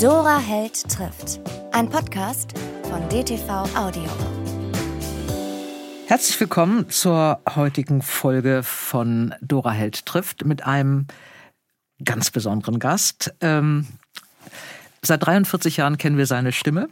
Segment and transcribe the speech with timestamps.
[0.00, 1.40] Dora Held trifft.
[1.72, 2.52] Ein Podcast
[2.82, 4.04] von DTV Audio.
[6.06, 11.06] Herzlich willkommen zur heutigen Folge von Dora Held trifft mit einem
[12.04, 13.34] ganz besonderen Gast.
[13.40, 13.86] Ähm,
[15.00, 16.90] seit 43 Jahren kennen wir seine Stimme.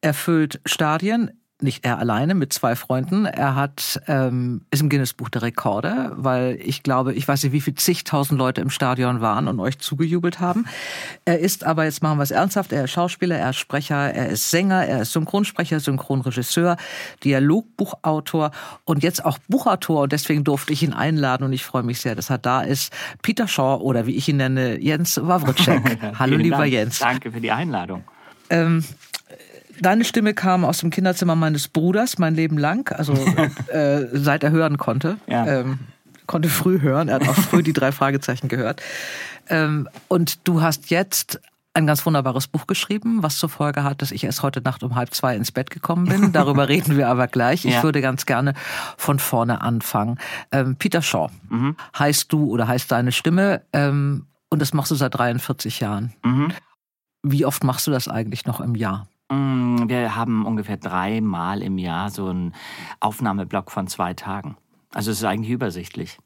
[0.00, 3.26] Er füllt Stadien nicht er alleine, mit zwei Freunden.
[3.26, 7.60] Er hat, ähm, ist im Guinness-Buch der Rekorde, weil ich glaube, ich weiß nicht, wie
[7.60, 10.66] viel zigtausend Leute im Stadion waren und euch zugejubelt haben.
[11.24, 14.28] Er ist aber, jetzt machen wir es ernsthaft, er ist Schauspieler, er ist Sprecher, er
[14.28, 16.76] ist Sänger, er ist Synchronsprecher, Synchronregisseur,
[17.24, 18.52] Dialogbuchautor
[18.84, 22.14] und jetzt auch Buchautor und deswegen durfte ich ihn einladen und ich freue mich sehr,
[22.14, 22.92] dass er da ist.
[23.22, 25.98] Peter Shaw oder wie ich ihn nenne, Jens Wawritschek.
[26.18, 26.72] Hallo lieber Dank.
[26.72, 26.98] Jens.
[26.98, 28.04] Danke für die Einladung.
[28.50, 28.84] Ähm,
[29.80, 33.12] Deine Stimme kam aus dem Kinderzimmer meines Bruders mein Leben lang, also
[33.72, 35.18] äh, seit er hören konnte.
[35.26, 35.46] Ja.
[35.46, 35.78] Ähm,
[36.26, 38.82] konnte früh hören, er hat auch früh die drei Fragezeichen gehört.
[39.48, 41.40] Ähm, und du hast jetzt
[41.76, 44.94] ein ganz wunderbares Buch geschrieben, was zur Folge hat, dass ich erst heute Nacht um
[44.94, 46.32] halb zwei ins Bett gekommen bin.
[46.32, 47.64] Darüber reden wir aber gleich.
[47.64, 47.82] Ich Ja.
[47.82, 48.54] würde ganz gerne
[48.96, 50.18] von vorne anfangen.
[50.52, 51.76] Ähm, Peter Shaw Mhm.
[51.98, 56.12] heißt du oder heißt deine Stimme ähm, und das machst du seit 43 Jahren.
[56.24, 56.52] Mhm.
[57.24, 59.08] Wie oft machst du das eigentlich noch im Jahr?
[59.30, 62.54] Mm, Wir haben ungefähr dreimal im Jahr so einen
[63.00, 64.56] Aufnahmeblock von zwei Tagen.
[64.92, 66.18] Also es ist eigentlich übersichtlich.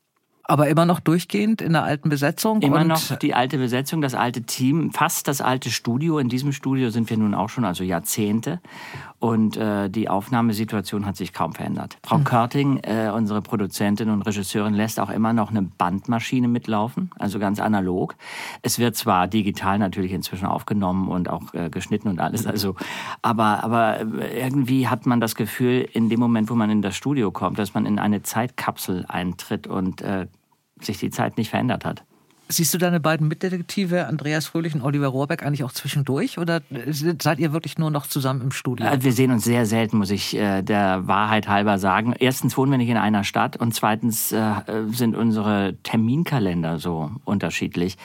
[0.51, 2.63] Aber immer noch durchgehend in der alten Besetzung?
[2.63, 6.19] Immer noch die alte Besetzung, das alte Team, fast das alte Studio.
[6.19, 8.61] In diesem Studio sind wir nun auch schon, also Jahrzehnte.
[9.21, 11.99] Und äh, die Aufnahmesituation hat sich kaum verändert.
[12.05, 17.41] Frau Körting, äh, unsere Produzentin und Regisseurin, lässt auch immer noch eine Bandmaschine mitlaufen, also
[17.41, 18.15] ganz analog.
[18.63, 22.77] Es wird zwar digital natürlich inzwischen aufgenommen und auch äh, geschnitten und alles, also,
[23.21, 26.95] aber, aber äh, irgendwie hat man das Gefühl, in dem Moment, wo man in das
[26.95, 30.29] Studio kommt, dass man in eine Zeitkapsel eintritt und äh,
[30.81, 32.05] sich die Zeit nicht verändert hat.
[32.51, 36.39] Siehst du deine beiden Mitdetektive, Andreas Fröhlich und Oliver Rohrbeck, eigentlich auch zwischendurch?
[36.39, 36.63] Oder
[37.21, 38.87] seid ihr wirklich nur noch zusammen im Studio?
[39.01, 42.15] Wir sehen uns sehr selten, muss ich äh, der Wahrheit halber sagen.
[42.19, 44.55] Erstens wohnen wir nicht in einer Stadt und zweitens äh,
[44.91, 47.99] sind unsere Terminkalender so unterschiedlich.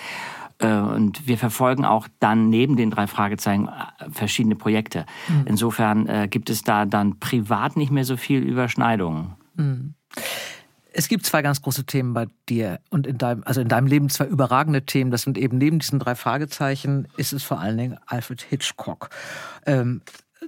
[0.60, 5.06] Äh, Und wir verfolgen auch dann neben den drei Fragezeichen äh, verschiedene Projekte.
[5.46, 9.36] Insofern äh, gibt es da dann privat nicht mehr so viel Überschneidungen.
[10.96, 14.10] Es gibt zwei ganz große Themen bei dir und in deinem, also in deinem Leben
[14.10, 15.12] zwei überragende Themen.
[15.12, 19.10] Das sind eben neben diesen drei Fragezeichen ist es vor allen Dingen Alfred Hitchcock.
[19.66, 20.02] Ähm,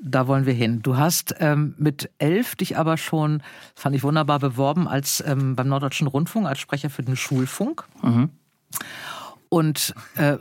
[0.04, 0.82] da wollen wir hin.
[0.82, 3.42] Du hast ähm, mit elf dich aber schon,
[3.76, 7.86] fand ich wunderbar, beworben als ähm, beim Norddeutschen Rundfunk als Sprecher für den Schulfunk.
[9.50, 10.38] Und äh,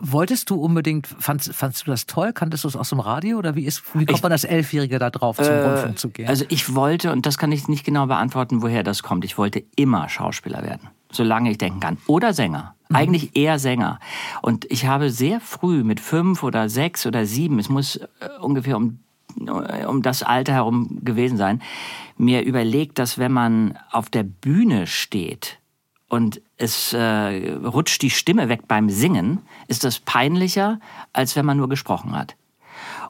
[0.00, 2.32] wolltest du unbedingt, fandst, fandst du das toll?
[2.32, 3.38] Kanntest du es aus dem Radio?
[3.38, 6.28] Oder wie, ist, wie kommt Ich- man als Elfjähriger da drauf, zum Rundfunk zu gehen?
[6.28, 9.62] Also ich wollte, und das kann ich nicht genau beantworten, woher das kommt, ich wollte
[9.76, 11.98] immer Schauspieler werden, solange ich denken kann.
[12.06, 12.74] Oder Sänger.
[12.90, 14.00] Eigentlich eher Sänger.
[14.40, 18.08] Und ich habe sehr früh mit fünf oder sechs oder sieben, es muss äh,
[18.40, 19.00] ungefähr um,
[19.46, 21.60] äh, um das Alter herum gewesen sein,
[22.16, 25.58] mir überlegt, dass wenn man auf der Bühne steht
[26.08, 30.80] und es äh, rutscht die Stimme weg beim Singen, ist das peinlicher,
[31.12, 32.36] als wenn man nur gesprochen hat.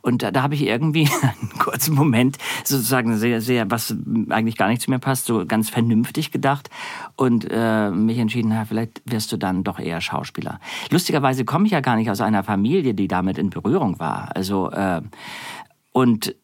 [0.00, 3.94] Und da, da habe ich irgendwie einen kurzen Moment sozusagen sehr, sehr, was
[4.30, 6.70] eigentlich gar nicht zu mir passt, so ganz vernünftig gedacht
[7.16, 10.60] und äh, mich entschieden, na, vielleicht wirst du dann doch eher Schauspieler.
[10.90, 14.34] Lustigerweise komme ich ja gar nicht aus einer Familie, die damit in Berührung war.
[14.36, 15.02] Also äh,
[15.92, 16.36] und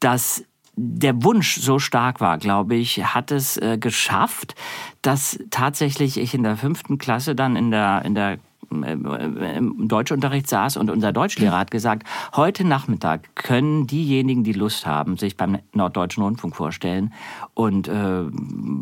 [0.00, 4.54] dass der Wunsch so stark war, glaube ich, hat es äh, geschafft,
[5.02, 8.38] dass tatsächlich ich in der fünften Klasse dann in der, in der
[8.84, 14.86] äh, im Deutschunterricht saß und unser Deutschlehrer hat gesagt, heute Nachmittag können diejenigen, die Lust
[14.86, 17.12] haben, sich beim Norddeutschen Rundfunk vorstellen
[17.54, 18.24] und äh,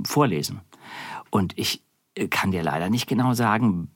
[0.06, 0.60] vorlesen.
[1.30, 1.82] Und ich
[2.14, 3.90] äh, kann dir leider nicht genau sagen,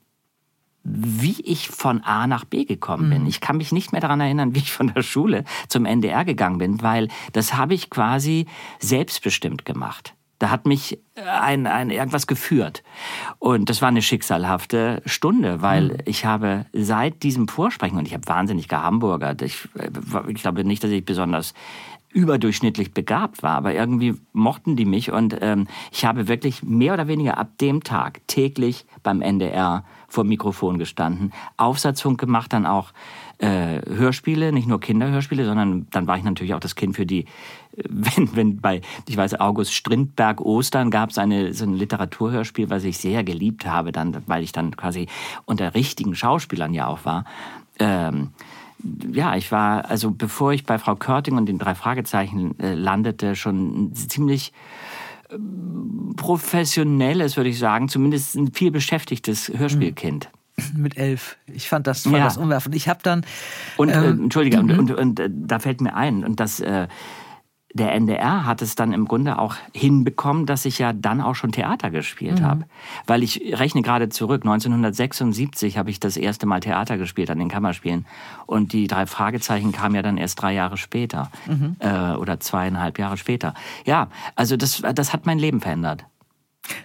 [0.85, 3.25] wie ich von A nach B gekommen bin.
[3.25, 6.59] Ich kann mich nicht mehr daran erinnern, wie ich von der Schule zum NDR gegangen
[6.59, 8.45] bin, weil das habe ich quasi
[8.79, 10.13] selbstbestimmt gemacht.
[10.37, 12.83] Da hat mich ein, ein irgendwas geführt.
[13.39, 18.27] Und das war eine schicksalhafte Stunde, weil ich habe seit diesem Vorsprechen, und ich habe
[18.27, 19.89] wahnsinnig gehamburgert, ich, äh,
[20.27, 21.53] ich glaube nicht, dass ich besonders
[22.15, 27.09] überdurchschnittlich begabt war, aber irgendwie mochten die mich und ähm, ich habe wirklich mehr oder
[27.09, 32.93] weniger ab dem Tag täglich beim NDR vor Mikrofon gestanden, Aufsatzfunk gemacht, dann auch
[33.39, 37.25] äh, Hörspiele, nicht nur Kinderhörspiele, sondern dann war ich natürlich auch das Kind für die,
[37.75, 38.79] wenn, wenn bei,
[39.09, 43.65] ich weiß, August Strindberg Ostern gab es eine, so ein Literaturhörspiel, was ich sehr geliebt
[43.65, 45.07] habe, dann, weil ich dann quasi
[45.43, 47.25] unter richtigen Schauspielern ja auch war.
[47.77, 48.29] Ähm,
[49.11, 53.35] ja, ich war, also bevor ich bei Frau Körting und den drei Fragezeichen äh, landete,
[53.35, 54.53] schon ein ziemlich
[55.31, 60.29] ähm, professionelles, würde ich sagen, zumindest ein viel beschäftigtes Hörspielkind.
[60.75, 61.37] mit elf.
[61.47, 62.23] Ich fand das, fand Ja.
[62.25, 62.75] das umwerfend.
[62.75, 63.25] Ich habe dann
[63.77, 66.87] Und, äh, Ähm, Entschuldige, und, und, und äh, da fällt mir ein, und das, äh,
[67.75, 71.51] der NDR hat es dann im Grunde auch hinbekommen, dass ich ja dann auch schon
[71.51, 72.63] Theater gespielt habe.
[73.05, 77.49] Weil ich rechne gerade zurück, 1976 habe ich das erste Mal Theater gespielt an den
[77.49, 78.05] Kammerspielen.
[78.45, 81.29] Und die drei Fragezeichen kamen ja dann erst drei Jahre später.
[81.79, 83.53] Äh, oder zweieinhalb Jahre später.
[83.85, 86.05] Ja, also das, das hat mein Leben verändert.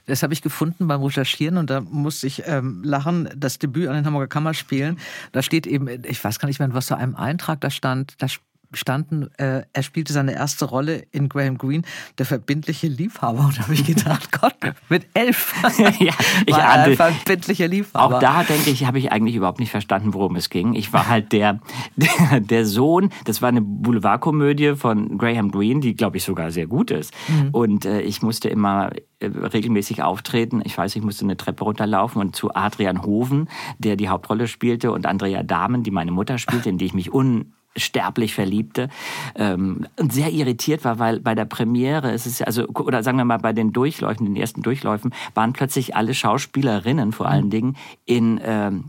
[0.06, 3.94] Das habe ich gefunden beim Recherchieren und da musste ich ähm, lachen, das Debüt an
[3.94, 4.98] den Hamburger Kammerspielen.
[5.30, 8.26] Da steht eben, ich weiß gar nicht mehr, was zu einem Eintrag da stand, da
[8.72, 11.82] standen, äh, er spielte seine erste Rolle in Graham Greene,
[12.18, 13.40] der verbindliche Liebhaber.
[13.46, 14.54] Und da habe ich gedacht, Gott,
[14.88, 15.54] mit elf
[15.98, 16.12] Ja,
[16.46, 18.16] ich war er ahnte- ein verbindlicher Liebhaber.
[18.16, 20.74] Auch da, denke ich, habe ich eigentlich überhaupt nicht verstanden, worum es ging.
[20.74, 21.60] Ich war halt der,
[21.96, 26.66] der, der Sohn, das war eine Boulevardkomödie von Graham Greene, die, glaube ich, sogar sehr
[26.66, 27.12] gut ist.
[27.52, 28.90] Und äh, ich musste immer
[29.20, 30.62] äh, regelmäßig auftreten.
[30.64, 34.92] Ich weiß, ich musste eine Treppe runterlaufen und zu Adrian Hoven, der die Hauptrolle spielte,
[34.92, 38.88] und Andrea Dahmen, die meine Mutter spielte, in die ich mich un sterblich verliebte
[39.36, 43.24] ähm, und sehr irritiert war, weil bei der Premiere ist es also oder sagen wir
[43.24, 47.76] mal bei den Durchläufen, den ersten Durchläufen waren plötzlich alle Schauspielerinnen vor allen Dingen
[48.06, 48.84] in ähm,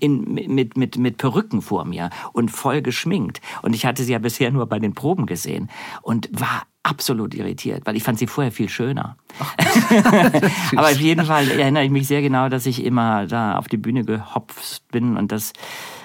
[0.00, 3.40] in, mit, mit, mit Perücken vor mir und voll geschminkt.
[3.62, 5.68] Und ich hatte sie ja bisher nur bei den Proben gesehen
[6.02, 9.16] und war absolut irritiert, weil ich fand sie vorher viel schöner.
[10.76, 13.76] Aber auf jeden Fall erinnere ich mich sehr genau, dass ich immer da auf die
[13.76, 15.52] Bühne gehopft bin und das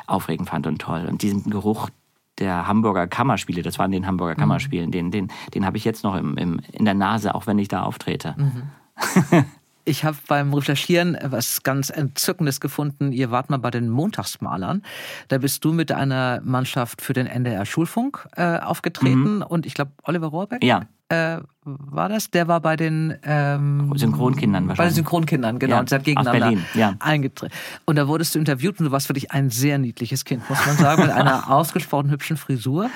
[0.08, 1.06] aufregend fand und toll.
[1.10, 1.90] Und diesen Geruch
[2.42, 6.16] der Hamburger Kammerspiele, das waren den Hamburger Kammerspielen, den, den, den habe ich jetzt noch
[6.16, 8.36] im, im, in der Nase, auch wenn ich da auftrete.
[9.84, 13.12] Ich habe beim Recherchieren was ganz Entzückendes gefunden.
[13.12, 14.84] Ihr wart mal bei den Montagsmalern.
[15.28, 19.92] Da bist du mit einer Mannschaft für den NDR Schulfunk äh, aufgetreten und ich glaube
[20.04, 20.64] Oliver Rohrbeck.
[20.64, 20.84] Ja.
[21.12, 22.32] Äh, war das?
[22.32, 24.96] Der war bei den ähm, Synchronkindern Bei den wahrscheinlich.
[24.96, 25.76] Synchronkindern, genau.
[25.76, 26.96] Ja, und seid aus gegeneinander Berlin, ja.
[27.00, 27.54] eingetreten.
[27.86, 30.76] Und da wurdest du interviewt und du warst wirklich ein sehr niedliches Kind, muss man
[30.78, 32.90] sagen, mit einer ausgesprochen hübschen Frisur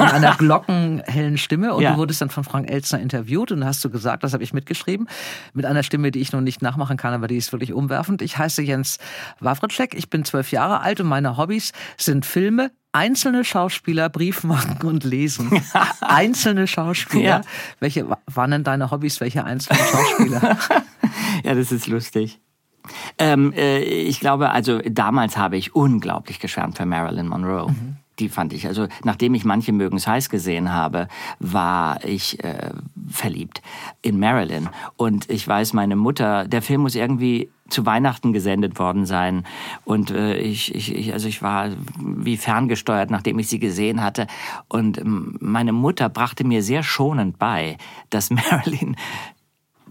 [0.00, 1.74] und einer glockenhellen Stimme.
[1.74, 1.92] Und Ja.
[1.92, 5.06] du wurdest dann von Frank Elzner interviewt und hast du gesagt, das habe ich mitgeschrieben,
[5.54, 8.20] mit einer Stimme, die ich noch nicht nachmachen kann, aber die ist wirklich umwerfend.
[8.22, 8.98] Ich heiße Jens
[9.38, 15.04] Wawritschek, ich bin zwölf Jahre alt und meine Hobbys sind Filme, einzelne Schauspieler, Briefmarken und
[15.04, 15.50] Lesen.
[16.00, 17.22] einzelne Schauspieler.
[17.22, 17.40] Ja.
[17.80, 19.20] Welche waren denn deine Hobbys?
[19.20, 20.58] Welche einzelnen Schauspieler?
[21.44, 22.40] Ja, das ist lustig.
[23.16, 27.72] Ähm, äh, ich glaube, also damals habe ich unglaublich geschwärmt für Marilyn Monroe.
[28.18, 31.06] Die fand ich, also nachdem ich manche mögen's heiß gesehen habe,
[31.38, 32.72] war ich äh,
[33.08, 33.62] verliebt
[34.02, 34.68] in Marilyn.
[34.96, 39.44] Und ich weiß, meine Mutter, der Film muss irgendwie zu Weihnachten gesendet worden sein.
[39.84, 44.26] Und äh, ich, ich, also ich war wie ferngesteuert, nachdem ich sie gesehen hatte.
[44.68, 47.76] Und ähm, meine Mutter brachte mir sehr schonend bei,
[48.10, 48.96] dass Marilyn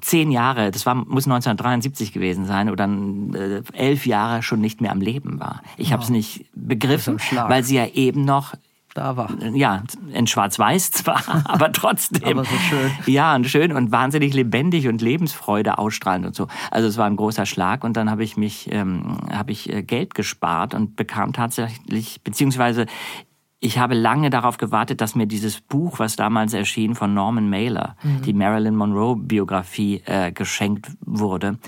[0.01, 4.91] zehn Jahre, das war, muss 1973 gewesen sein, oder äh, elf Jahre schon nicht mehr
[4.91, 5.61] am Leben war.
[5.75, 8.53] Ich habe es nicht begriffen, weil sie ja eben noch
[8.97, 9.29] Da war.
[9.53, 12.39] ja, in Schwarz-Weiß zwar, aber trotzdem.
[12.39, 12.89] Aber so schön.
[13.05, 16.47] Ja, und schön und wahnsinnig lebendig und Lebensfreude ausstrahlend und so.
[16.71, 19.83] Also es war ein großer Schlag und dann habe ich mich, ähm, habe ich äh,
[19.83, 22.87] Geld gespart und bekam tatsächlich, beziehungsweise
[23.59, 27.95] ich habe lange darauf gewartet, dass mir dieses Buch, was damals erschien von Norman Mailer,
[28.25, 31.59] die Marilyn Monroe-Biografie, äh, geschenkt wurde.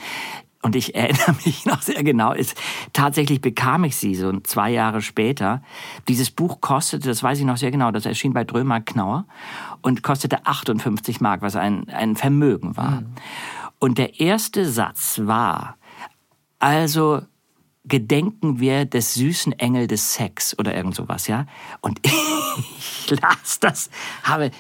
[0.61, 2.55] Und ich erinnere mich noch sehr genau, ist,
[2.93, 5.61] tatsächlich bekam ich sie so zwei Jahre später.
[6.07, 9.25] Dieses Buch kostete, das weiß ich noch sehr genau, das erschien bei Drömer Knauer
[9.81, 13.03] und kostete 58 Mark, was ein, ein Vermögen war.
[13.79, 15.77] Und der erste Satz war,
[16.59, 17.21] also
[17.85, 21.45] gedenken wir des süßen Engel des Sex oder irgend sowas, ja?
[21.81, 21.99] Und
[22.77, 23.89] ich las das,
[24.23, 24.51] habe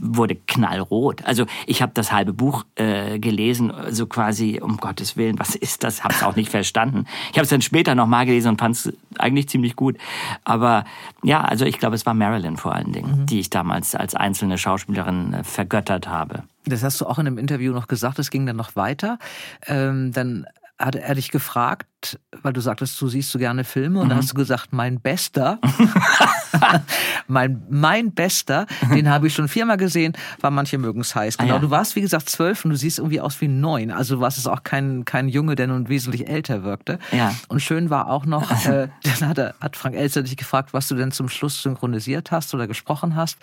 [0.00, 1.24] wurde knallrot.
[1.24, 5.84] Also ich habe das halbe Buch äh, gelesen, so quasi, um Gottes Willen, was ist
[5.84, 6.02] das?
[6.02, 7.06] Habe es auch nicht verstanden.
[7.30, 9.96] Ich habe es dann später nochmal gelesen und fand es eigentlich ziemlich gut.
[10.44, 10.84] Aber
[11.22, 14.58] ja, also ich glaube, es war Marilyn vor allen Dingen, die ich damals als einzelne
[14.58, 16.42] Schauspielerin äh, vergöttert habe.
[16.64, 19.18] Das hast du auch in einem Interview noch gesagt, es ging dann noch weiter.
[19.66, 20.46] Ähm, dann
[20.78, 24.30] hat er dich gefragt, weil du sagtest, du siehst so gerne Filme, und dann hast
[24.30, 25.60] du gesagt, mein Bester,
[27.26, 31.38] mein, mein Bester, den habe ich schon viermal gesehen, war manche mögen es heiß.
[31.38, 31.58] Genau, ja.
[31.58, 33.90] du warst wie gesagt zwölf und du siehst irgendwie aus wie neun.
[33.90, 36.98] Also du warst es auch kein, kein Junge, der nun wesentlich älter wirkte.
[37.12, 37.34] Ja.
[37.48, 40.88] Und schön war auch noch, äh, dann hat, er, hat Frank Elster dich gefragt, was
[40.88, 43.38] du denn zum Schluss synchronisiert hast oder gesprochen hast.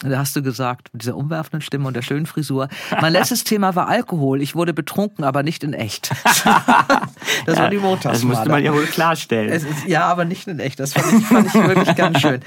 [0.00, 2.68] Da hast du gesagt, mit dieser umwerfenden Stimme und der schönen Frisur,
[3.00, 4.40] mein letztes Thema war Alkohol.
[4.42, 6.10] Ich wurde betrunken, aber nicht in echt.
[7.46, 8.12] das war die Montagsmaler.
[8.12, 9.52] Das musste man ja wohl klarstellen.
[9.52, 10.78] Ist, ja, aber nicht in echt.
[10.78, 12.40] Das fand ich, fand ich wirklich ganz schön.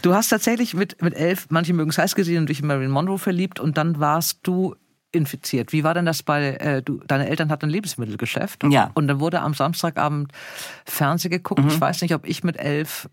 [0.00, 2.90] Du hast tatsächlich mit, mit elf, manche mögen es heiß gesehen und dich in Marilyn
[2.90, 4.74] Monroe verliebt und dann warst du
[5.12, 5.72] infiziert.
[5.72, 8.64] Wie war denn das bei, äh, du, deine Eltern hatten ein Lebensmittelgeschäft.
[8.64, 8.90] Ja.
[8.94, 10.32] Und dann wurde am Samstagabend
[10.84, 11.62] Fernsehen geguckt.
[11.62, 11.68] Mhm.
[11.68, 13.08] Ich weiß nicht, ob ich mit elf,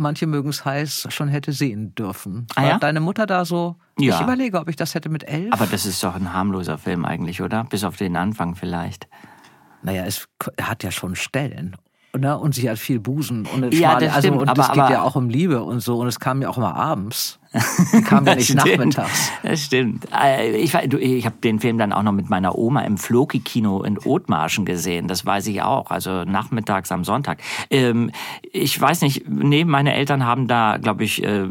[0.00, 2.46] manche mögen es heiß, schon hätte sehen dürfen.
[2.56, 2.78] Ah, war ja?
[2.78, 3.76] deine Mutter da so?
[3.98, 4.16] Ja.
[4.16, 5.52] Ich überlege, ob ich das hätte mit elf.
[5.52, 7.64] Aber das ist doch ein harmloser Film eigentlich, oder?
[7.64, 9.06] Bis auf den Anfang vielleicht.
[9.82, 10.26] naja, es
[10.60, 11.76] hat ja schon Stellen.
[12.16, 12.36] Ne?
[12.36, 14.78] Und sie hat viel Busen und Ja, schmale, das also stimmt, und aber- es geht
[14.82, 17.38] aber- ja auch um Liebe und so und es kam ja auch immer abends.
[17.92, 18.66] Die kam ja nicht stimmt.
[18.66, 19.30] nachmittags.
[19.44, 20.08] Das stimmt.
[20.12, 23.96] Äh, Ich, ich habe den Film dann auch noch mit meiner Oma im Floki-Kino in
[23.96, 25.06] Othmarschen gesehen.
[25.06, 25.90] Das weiß ich auch.
[25.92, 27.38] Also nachmittags am Sonntag.
[27.70, 28.10] Ähm,
[28.52, 31.46] ich weiß nicht, nee, meine Eltern haben da, glaube ich, äh,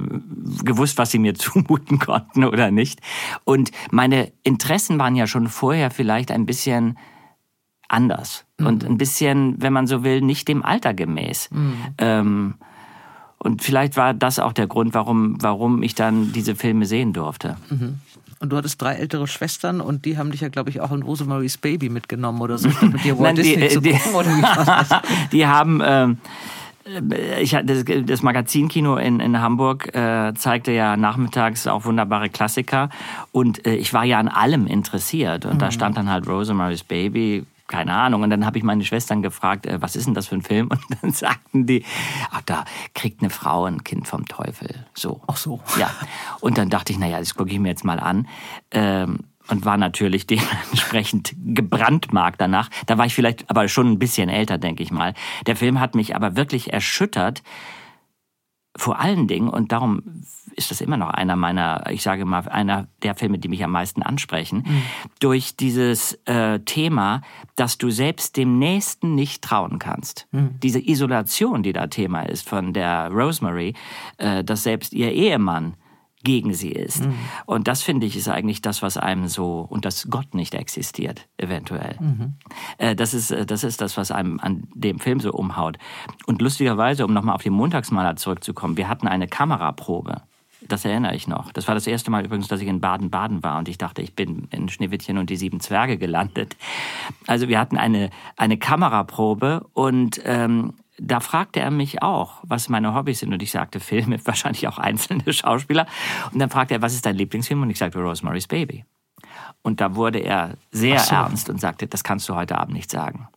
[0.65, 2.99] gewusst, was sie mir zumuten konnten oder nicht.
[3.45, 6.97] Und meine Interessen waren ja schon vorher vielleicht ein bisschen
[7.87, 8.45] anders.
[8.65, 11.49] Und ein bisschen, wenn man so will, nicht dem Alter gemäß.
[11.97, 12.55] Ähm,
[13.37, 17.55] und vielleicht war das auch der Grund, warum, warum ich dann diese Filme sehen durfte.
[18.41, 21.03] Und du hattest drei ältere Schwestern und die haben dich ja, glaube ich, auch in
[21.03, 24.15] Rosemary's Baby mitgenommen oder so, mit dir Walt Nein, die, Disney äh, zu die, gucken.
[24.15, 24.89] Oder wie war das?
[25.31, 26.17] die haben, ähm,
[27.11, 32.29] äh, ich, hatte- das, das Magazinkino in, in Hamburg äh, zeigte ja nachmittags auch wunderbare
[32.29, 32.89] Klassiker
[33.33, 37.45] und äh, ich war ja an allem interessiert und da stand dann halt Rosemary's Baby,
[37.69, 38.23] keine Ahnung.
[38.23, 40.67] Und dann habe ich meine Schwestern gefragt, äh, was ist denn das für ein Film?
[40.71, 41.85] Und dann sagten die,
[42.31, 44.85] ach, da kriegt eine Frau ein Kind vom Teufel.
[44.93, 45.21] So.
[45.27, 45.61] Ach so.
[45.77, 45.89] Ja.
[46.41, 48.27] Und dann dachte ich, naja, das gucke ich mir jetzt mal an.
[48.71, 52.69] Ähm, und war natürlich dementsprechend gebrandmarkt danach.
[52.85, 55.13] Da war ich vielleicht aber schon ein bisschen älter, denke ich mal.
[55.47, 57.43] Der Film hat mich aber wirklich erschüttert.
[58.75, 60.23] Vor allen Dingen, und darum
[60.59, 63.71] ist das immer noch einer meiner, ich sage mal, einer der Filme, die mich am
[63.71, 64.63] meisten ansprechen,
[65.19, 67.21] durch dieses äh, Thema,
[67.55, 70.27] dass du selbst dem Nächsten nicht trauen kannst.
[70.61, 73.73] Diese Isolation, die da Thema ist von der Rosemary,
[74.17, 75.73] äh, dass selbst ihr Ehemann
[76.23, 77.03] gegen sie ist.
[77.45, 81.27] Und das finde ich ist eigentlich das, was einem so, und dass Gott nicht existiert,
[81.37, 81.95] eventuell.
[82.77, 85.77] Äh, das, ist, äh, das ist das, was einem an dem Film so umhaut.
[86.25, 90.21] Und lustigerweise, um nochmal auf den Montagsmaler zurückzukommen, wir hatten eine Kameraprobe.
[90.69, 91.51] Das erinnere ich noch.
[91.51, 94.15] Das war das erste Mal übrigens, dass ich in Baden-Baden war und ich dachte, ich
[94.15, 96.55] bin in Schneewittchen und die sieben Zwerge gelandet.
[97.27, 102.93] Also wir hatten eine, eine Kameraprobe und ähm, da fragte er mich auch, was meine
[102.93, 103.33] Hobbys sind.
[103.33, 105.87] Und ich sagte Filme, wahrscheinlich auch einzelne Schauspieler.
[106.31, 107.61] Und dann fragte er, was ist dein Lieblingsfilm?
[107.61, 108.85] Und ich sagte Rosemary's Baby.
[109.61, 111.15] Und da wurde er sehr so.
[111.15, 113.27] ernst und sagte, das kannst du heute Abend nicht sagen.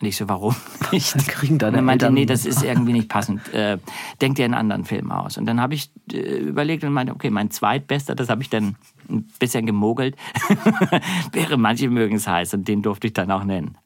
[0.00, 0.54] Und ich so, warum
[0.92, 1.14] nicht?
[1.14, 3.40] Dann kriegen Und deine er meinte, Eltern- nee, das ist irgendwie nicht passend.
[3.52, 3.78] Äh,
[4.20, 5.36] denk dir einen anderen Film aus.
[5.38, 8.76] Und dann habe ich äh, überlegt und meinte, okay, mein zweitbester, das habe ich dann
[9.10, 10.16] ein bisschen gemogelt,
[11.32, 13.76] wäre Manche mögen es heiß und den durfte ich dann auch nennen.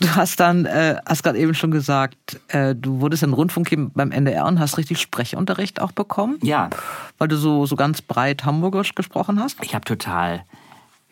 [0.00, 4.10] Du hast dann, äh, hast gerade eben schon gesagt, äh, du wurdest in Rundfunk beim
[4.10, 6.70] NDR und hast richtig Sprechunterricht auch bekommen, Ja,
[7.18, 9.58] weil du so, so ganz breit Hamburgisch gesprochen hast.
[9.62, 10.44] ich habe total,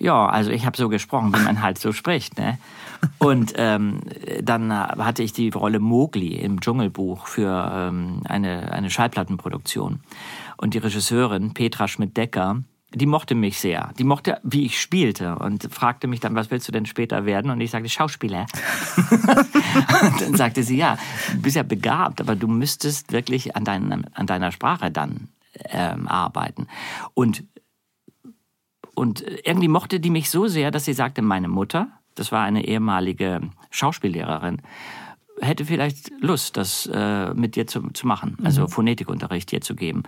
[0.00, 2.38] ja, also ich habe so gesprochen, wie man halt so spricht.
[2.38, 2.58] Ne?
[3.18, 4.00] Und ähm,
[4.42, 10.00] dann hatte ich die Rolle Mowgli im Dschungelbuch für ähm, eine, eine Schallplattenproduktion.
[10.56, 12.62] Und die Regisseurin Petra Schmidt-Decker,
[12.94, 13.92] die mochte mich sehr.
[13.98, 17.50] Die mochte, wie ich spielte und fragte mich dann, was willst du denn später werden?
[17.50, 18.46] Und ich sagte, Schauspieler.
[18.96, 20.96] und dann sagte sie, ja,
[21.32, 25.28] du bist ja begabt, aber du müsstest wirklich an, deinem, an deiner Sprache dann
[25.70, 26.68] ähm, arbeiten.
[27.14, 27.44] Und
[29.00, 32.66] und irgendwie mochte die mich so sehr, dass sie sagte, meine Mutter, das war eine
[32.66, 33.40] ehemalige
[33.70, 34.60] Schauspiellehrerin,
[35.40, 40.02] hätte vielleicht Lust, das äh, mit dir zu, zu machen, also Phonetikunterricht dir zu geben.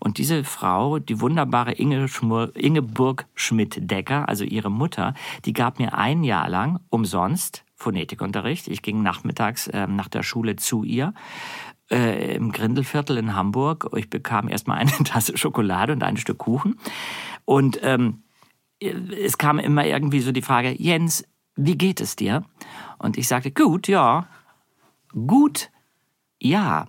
[0.00, 5.12] Und diese Frau, die wunderbare Inge Schmur, Ingeborg Schmidt-Decker, also ihre Mutter,
[5.44, 8.66] die gab mir ein Jahr lang umsonst Phonetikunterricht.
[8.68, 11.12] Ich ging nachmittags ähm, nach der Schule zu ihr
[11.90, 13.90] äh, im Grindelviertel in Hamburg.
[13.94, 16.80] Ich bekam erstmal eine Tasse Schokolade und ein Stück Kuchen.
[17.44, 18.22] Und ähm,
[18.80, 21.24] es kam immer irgendwie so die Frage, Jens,
[21.56, 22.44] wie geht es dir?
[22.98, 24.26] Und ich sagte, gut, ja.
[25.12, 25.70] Gut,
[26.40, 26.86] ja.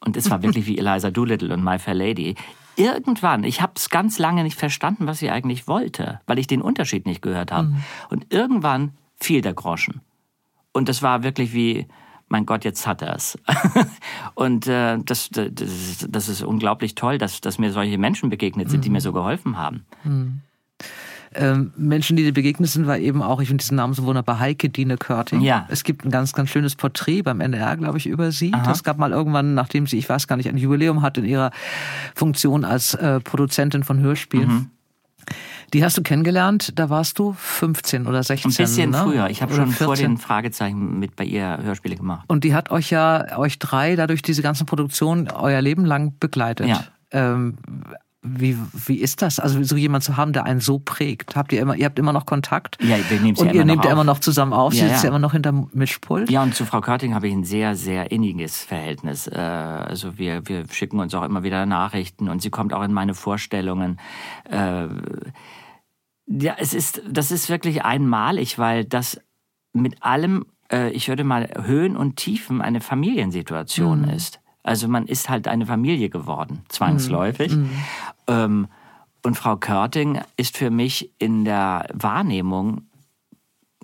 [0.00, 2.34] Und es war wirklich wie Eliza Doolittle und My Fair Lady.
[2.76, 6.62] Irgendwann, ich habe es ganz lange nicht verstanden, was sie eigentlich wollte, weil ich den
[6.62, 7.68] Unterschied nicht gehört habe.
[8.10, 10.00] Und irgendwann fiel der Groschen.
[10.72, 11.86] Und das war wirklich wie,
[12.28, 13.38] mein Gott, jetzt hat er es.
[14.34, 18.84] und äh, das, das, das ist unglaublich toll, dass, dass mir solche Menschen begegnet sind,
[18.84, 19.84] die mir so geholfen haben.
[21.34, 24.38] Ähm, Menschen, die dir begegnet sind, war eben auch, ich finde diesen Namen so wunderbar,
[24.38, 25.40] Heike Dine Körting.
[25.40, 25.66] Ja.
[25.68, 28.50] Es gibt ein ganz, ganz schönes Porträt beim NDR, glaube ich, über sie.
[28.64, 31.50] Das gab mal irgendwann, nachdem sie, ich weiß gar nicht, ein Jubiläum hatte in ihrer
[32.14, 34.48] Funktion als äh, Produzentin von Hörspielen.
[34.48, 34.70] Mhm.
[35.72, 38.50] Die hast du kennengelernt, da warst du 15 oder 16.
[38.50, 38.98] Ein bisschen ne?
[38.98, 39.30] früher.
[39.30, 40.12] Ich habe schon vor 14.
[40.12, 42.24] den Fragezeichen mit bei ihr Hörspiele gemacht.
[42.28, 46.66] Und die hat euch ja, euch drei, dadurch diese ganzen Produktionen euer Leben lang begleitet.
[46.66, 46.84] Ja.
[47.10, 47.56] Ähm,
[48.24, 49.40] Wie, wie ist das?
[49.40, 51.34] Also so jemand zu haben, der einen so prägt.
[51.34, 52.78] Habt ihr immer, ihr habt immer noch Kontakt?
[52.80, 54.72] Ja, wir nehmen Und ja ihr nehmt ja immer noch zusammen auf.
[54.74, 55.08] Sie Ja, sitzt ja.
[55.08, 56.30] immer noch hinterm Mischpult.
[56.30, 59.26] Ja, und zu Frau Körting habe ich ein sehr, sehr inniges Verhältnis.
[59.26, 62.92] Äh, Also wir, wir schicken uns auch immer wieder Nachrichten und sie kommt auch in
[62.92, 63.98] meine Vorstellungen.
[64.48, 64.86] Äh,
[66.26, 69.20] Ja, es ist, das ist wirklich einmalig, weil das
[69.72, 74.38] mit allem, äh, ich würde mal Höhen und Tiefen eine Familiensituation ist.
[74.62, 77.52] Also man ist halt eine Familie geworden, zwangsläufig.
[78.28, 78.68] Ähm,
[79.24, 82.82] und Frau Körting ist für mich in der Wahrnehmung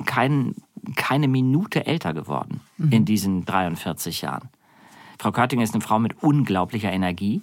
[0.04, 0.54] kein,
[0.96, 4.48] keine Minute älter geworden in diesen 43 Jahren.
[5.18, 7.42] Frau Körting ist eine Frau mit unglaublicher Energie,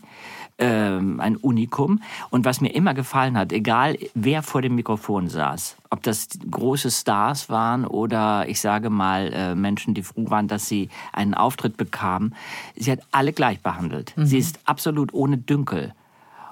[0.57, 2.01] ähm, ein Unikum.
[2.29, 6.91] Und was mir immer gefallen hat, egal wer vor dem Mikrofon saß, ob das große
[6.91, 11.77] Stars waren oder ich sage mal äh, Menschen, die froh waren, dass sie einen Auftritt
[11.77, 12.33] bekamen,
[12.75, 14.13] sie hat alle gleich behandelt.
[14.17, 15.93] Sie ist absolut ohne Dünkel.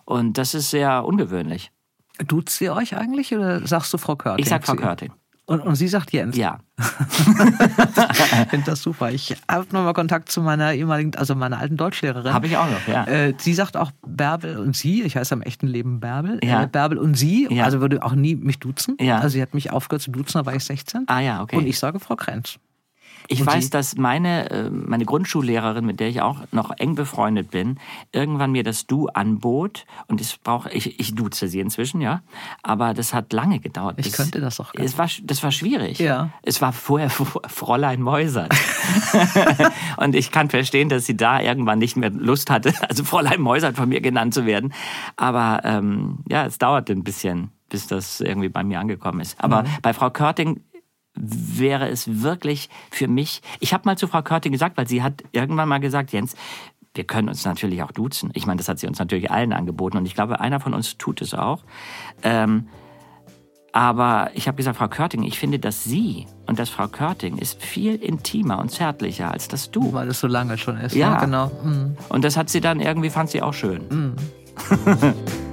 [0.05, 1.71] Und das ist sehr ungewöhnlich.
[2.27, 4.43] Duzt ihr euch eigentlich oder sagst du Frau Körting?
[4.43, 5.11] Ich sag Frau Sie- Körting.
[5.45, 6.37] Und, und sie sagt Jens.
[6.37, 6.59] Ja.
[8.43, 9.11] Ich finde das super.
[9.11, 12.33] Ich habe nochmal Kontakt zu meiner ehemaligen, also meiner alten Deutschlehrerin.
[12.33, 13.05] Habe ich auch noch, ja.
[13.05, 15.01] Äh, sie sagt auch Bärbel und sie.
[15.03, 16.39] Ich heiße am echten Leben Bärbel.
[16.43, 16.63] Ja.
[16.63, 17.47] Äh, Bärbel und sie.
[17.49, 17.65] Ja.
[17.65, 18.97] Also würde auch nie mich duzen.
[18.99, 19.17] Ja.
[19.17, 21.05] Also sie hat mich aufgehört zu duzen, da war ich 16.
[21.07, 21.57] Ah ja, okay.
[21.57, 22.57] Und ich sage Frau Krenz.
[23.27, 27.51] Ich Und weiß, dass meine, äh, meine Grundschullehrerin, mit der ich auch noch eng befreundet
[27.51, 27.79] bin,
[28.11, 29.85] irgendwann mir das Du anbot.
[30.07, 32.21] Und ich brauche, ich, ich duze sie inzwischen, ja.
[32.61, 33.95] Aber das hat lange gedauert.
[33.97, 35.99] Ich bis- könnte das auch gar Es war, das war schwierig.
[35.99, 36.29] Ja.
[36.41, 38.53] Es war vorher Fräulein Mäusert.
[39.97, 43.75] und ich kann verstehen, dass sie da irgendwann nicht mehr Lust hatte, also Fräulein Mäusert
[43.75, 44.73] von mir genannt zu werden.
[45.15, 49.41] Aber ähm, ja, es dauerte ein bisschen, bis das irgendwie bei mir angekommen ist.
[49.41, 50.61] Aber bei Frau Körting
[51.15, 55.23] wäre es wirklich für mich, ich habe mal zu Frau Körting gesagt, weil sie hat
[55.31, 56.35] irgendwann mal gesagt, Jens,
[56.95, 58.31] wir können uns natürlich auch duzen.
[58.33, 60.97] Ich meine, das hat sie uns natürlich allen angeboten und ich glaube, einer von uns
[60.97, 61.63] tut es auch.
[62.21, 62.67] Ähm,
[63.73, 67.59] aber ich habe gesagt, Frau Körting, ich finde, dass Sie und dass Frau Körting ist
[67.59, 69.93] viel intimer und zärtlicher als das Du.
[69.93, 70.95] Weil es so lange schon ist.
[70.95, 71.15] Ja.
[71.15, 71.17] ne?
[71.21, 71.51] genau.
[71.63, 71.97] Mhm.
[72.09, 74.15] Und das hat sie dann irgendwie, fand sie auch schön.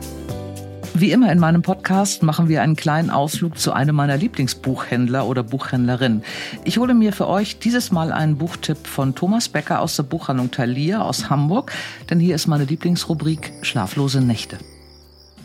[0.95, 5.43] Wie immer in meinem Podcast machen wir einen kleinen Ausflug zu einem meiner Lieblingsbuchhändler oder
[5.43, 6.23] Buchhändlerin.
[6.65, 10.51] Ich hole mir für euch dieses Mal einen Buchtipp von Thomas Becker aus der Buchhandlung
[10.51, 11.73] Thalia aus Hamburg,
[12.11, 14.59] denn hier ist meine Lieblingsrubrik Schlaflose Nächte.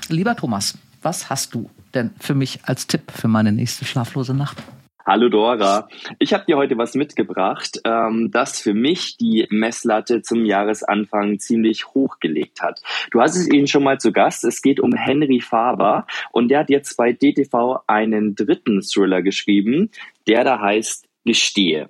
[0.09, 4.61] Lieber Thomas, was hast du denn für mich als Tipp für meine nächste schlaflose Nacht?
[5.07, 5.87] Hallo Dora,
[6.17, 11.85] ich habe dir heute was mitgebracht, ähm, das für mich die Messlatte zum Jahresanfang ziemlich
[11.89, 12.81] hochgelegt hat.
[13.11, 14.43] Du hast es eben schon mal zu Gast.
[14.43, 19.91] Es geht um Henry Faber und der hat jetzt bei DTV einen dritten Thriller geschrieben,
[20.25, 21.87] der da heißt Gestehe.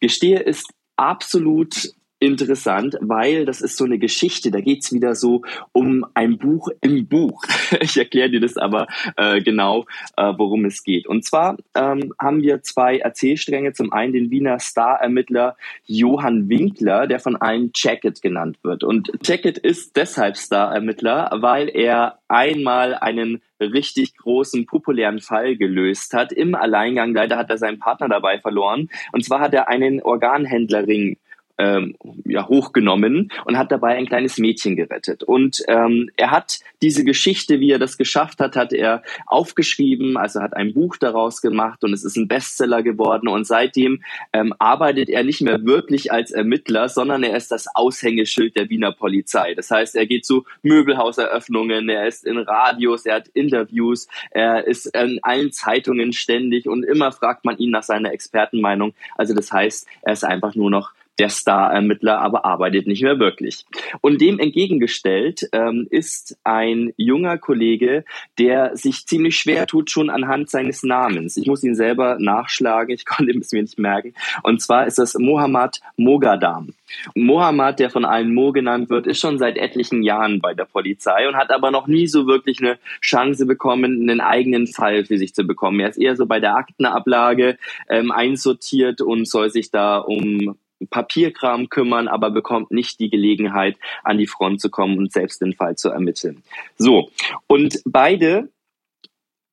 [0.00, 6.04] Gestehe ist absolut interessant, weil das ist so eine Geschichte, da geht's wieder so um
[6.14, 7.44] ein Buch im Buch.
[7.80, 9.84] Ich erkläre dir das aber äh, genau,
[10.16, 11.06] äh, worum es geht.
[11.06, 13.72] Und zwar ähm, haben wir zwei Erzählstränge.
[13.72, 18.84] Zum einen den Wiener Star-Ermittler Johann Winkler, der von allen Jacket genannt wird.
[18.84, 26.32] Und Jacket ist deshalb Star-Ermittler, weil er einmal einen richtig großen, populären Fall gelöst hat.
[26.32, 28.88] Im Alleingang, leider hat er seinen Partner dabei verloren.
[29.12, 31.16] Und zwar hat er einen Organhändlerring
[31.58, 35.22] ähm, ja, hochgenommen und hat dabei ein kleines Mädchen gerettet.
[35.22, 40.40] Und ähm, er hat diese Geschichte, wie er das geschafft hat, hat er aufgeschrieben, also
[40.40, 43.28] hat ein Buch daraus gemacht und es ist ein Bestseller geworden.
[43.28, 48.56] Und seitdem ähm, arbeitet er nicht mehr wirklich als Ermittler, sondern er ist das Aushängeschild
[48.56, 49.54] der Wiener Polizei.
[49.54, 54.86] Das heißt, er geht zu Möbelhauseröffnungen, er ist in Radios, er hat Interviews, er ist
[54.86, 58.94] in allen Zeitungen ständig und immer fragt man ihn nach seiner Expertenmeinung.
[59.16, 63.64] Also das heißt, er ist einfach nur noch der Star-Ermittler, aber arbeitet nicht mehr wirklich.
[64.00, 68.04] Und dem entgegengestellt ähm, ist ein junger Kollege,
[68.38, 71.36] der sich ziemlich schwer tut, schon anhand seines Namens.
[71.36, 74.14] Ich muss ihn selber nachschlagen, ich konnte es mir nicht merken.
[74.42, 76.74] Und zwar ist das Mohammad Mogadam.
[77.14, 81.28] Mohammad, der von allen Mo genannt wird, ist schon seit etlichen Jahren bei der Polizei
[81.28, 85.34] und hat aber noch nie so wirklich eine Chance bekommen, einen eigenen Fall für sich
[85.34, 85.80] zu bekommen.
[85.80, 87.58] Er ist eher so bei der Aktenablage
[87.90, 90.56] ähm, einsortiert und soll sich da um
[90.90, 95.54] Papierkram kümmern, aber bekommt nicht die Gelegenheit, an die Front zu kommen und selbst den
[95.54, 96.42] Fall zu ermitteln.
[96.76, 97.10] So,
[97.46, 98.50] und beide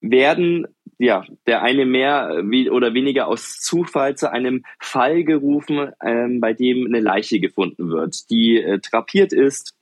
[0.02, 6.40] werden ja, der eine mehr wie, oder weniger aus Zufall zu einem Fall gerufen, ähm,
[6.40, 9.76] bei dem eine Leiche gefunden wird, die äh, drapiert ist.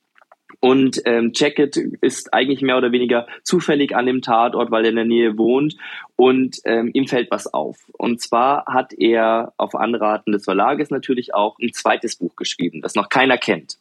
[0.64, 4.96] Und ähm, Jacket ist eigentlich mehr oder weniger zufällig an dem Tatort, weil er in
[4.96, 5.76] der Nähe wohnt.
[6.16, 7.80] Und ähm, ihm fällt was auf.
[7.92, 12.96] Und zwar hat er auf Anraten des Verlages natürlich auch ein zweites Buch geschrieben, das
[12.96, 13.78] noch keiner kennt.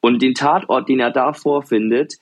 [0.00, 2.14] Und den Tatort, den er da vorfindet,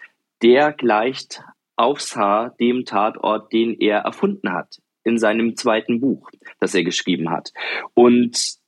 [0.43, 1.43] der gleicht
[1.77, 7.31] aufs Haar dem Tatort, den er erfunden hat in seinem zweiten Buch, das er geschrieben
[7.31, 7.55] hat.
[7.95, 8.61] Und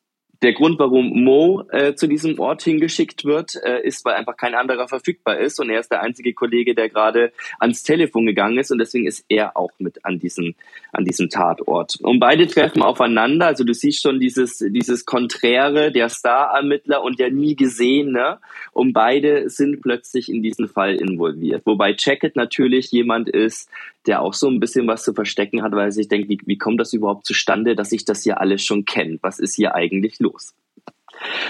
[0.45, 4.55] der Grund, warum Mo äh, zu diesem Ort hingeschickt wird, äh, ist, weil einfach kein
[4.55, 8.71] anderer verfügbar ist und er ist der einzige Kollege, der gerade ans Telefon gegangen ist
[8.71, 10.55] und deswegen ist er auch mit an diesem
[10.93, 11.97] an diesem Tatort.
[12.03, 17.31] Und beide treffen aufeinander, also du siehst schon dieses dieses Konträre, der Star-Ermittler und der
[17.31, 18.39] nie gesehene
[18.73, 21.63] und beide sind plötzlich in diesen Fall involviert.
[21.65, 23.69] Wobei Jacket natürlich jemand ist,
[24.07, 26.59] der auch so ein bisschen was zu verstecken hat, weil er sich denkt, wie, wie
[26.59, 29.19] kommt das überhaupt zustande, dass ich das hier alles schon kenne?
[29.23, 30.34] Was ist hier eigentlich los?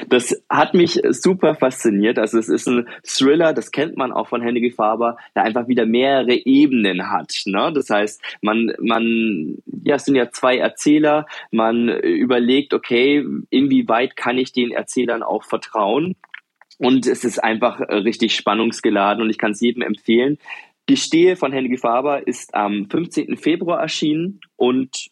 [0.08, 2.18] Das hat mich super fasziniert.
[2.18, 5.86] Also es ist ein Thriller, das kennt man auch von Henry Faber, der einfach wieder
[5.86, 7.42] mehrere Ebenen hat.
[7.46, 7.72] Ne?
[7.74, 11.26] Das heißt, man, man, ja, es sind ja zwei Erzähler.
[11.50, 16.16] Man überlegt, okay, inwieweit kann ich den Erzählern auch vertrauen?
[16.78, 20.38] Und es ist einfach richtig spannungsgeladen und ich kann es jedem empfehlen.
[20.86, 23.36] Gestehe von Henry Faber ist am 15.
[23.36, 25.06] Februar erschienen und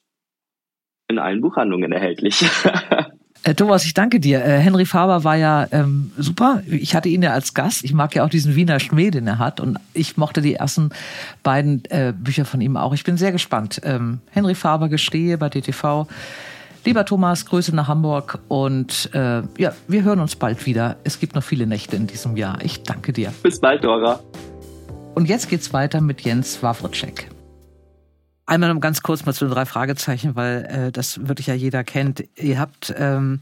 [1.09, 2.45] in allen Buchhandlungen erhältlich.
[3.45, 4.45] Äh, Thomas, ich danke dir.
[4.45, 6.63] Äh, Henry Faber war ja ähm, super.
[6.67, 7.85] Ich hatte ihn ja als Gast.
[7.85, 9.59] Ich mag ja auch diesen Wiener Schmäh, den er hat.
[9.61, 10.91] Und ich mochte die ersten
[11.43, 12.93] beiden äh, Bücher von ihm auch.
[12.93, 13.81] Ich bin sehr gespannt.
[13.85, 16.07] Ähm, Henry Faber, Gestehe bei DTV.
[16.85, 20.97] Lieber Thomas, Grüße nach Hamburg und äh, ja, wir hören uns bald wieder.
[21.05, 22.59] Es gibt noch viele Nächte in diesem Jahr.
[22.65, 23.33] Ich danke dir.
[23.43, 24.19] Bis bald, Dora.
[25.15, 27.32] Und jetzt geht's weiter mit Jens Wawritschek.
[28.47, 31.85] Einmal noch ganz kurz mal zu den drei Fragezeichen, weil äh, das wirklich ja jeder
[31.85, 32.25] kennt.
[32.37, 33.41] Ihr habt, ähm,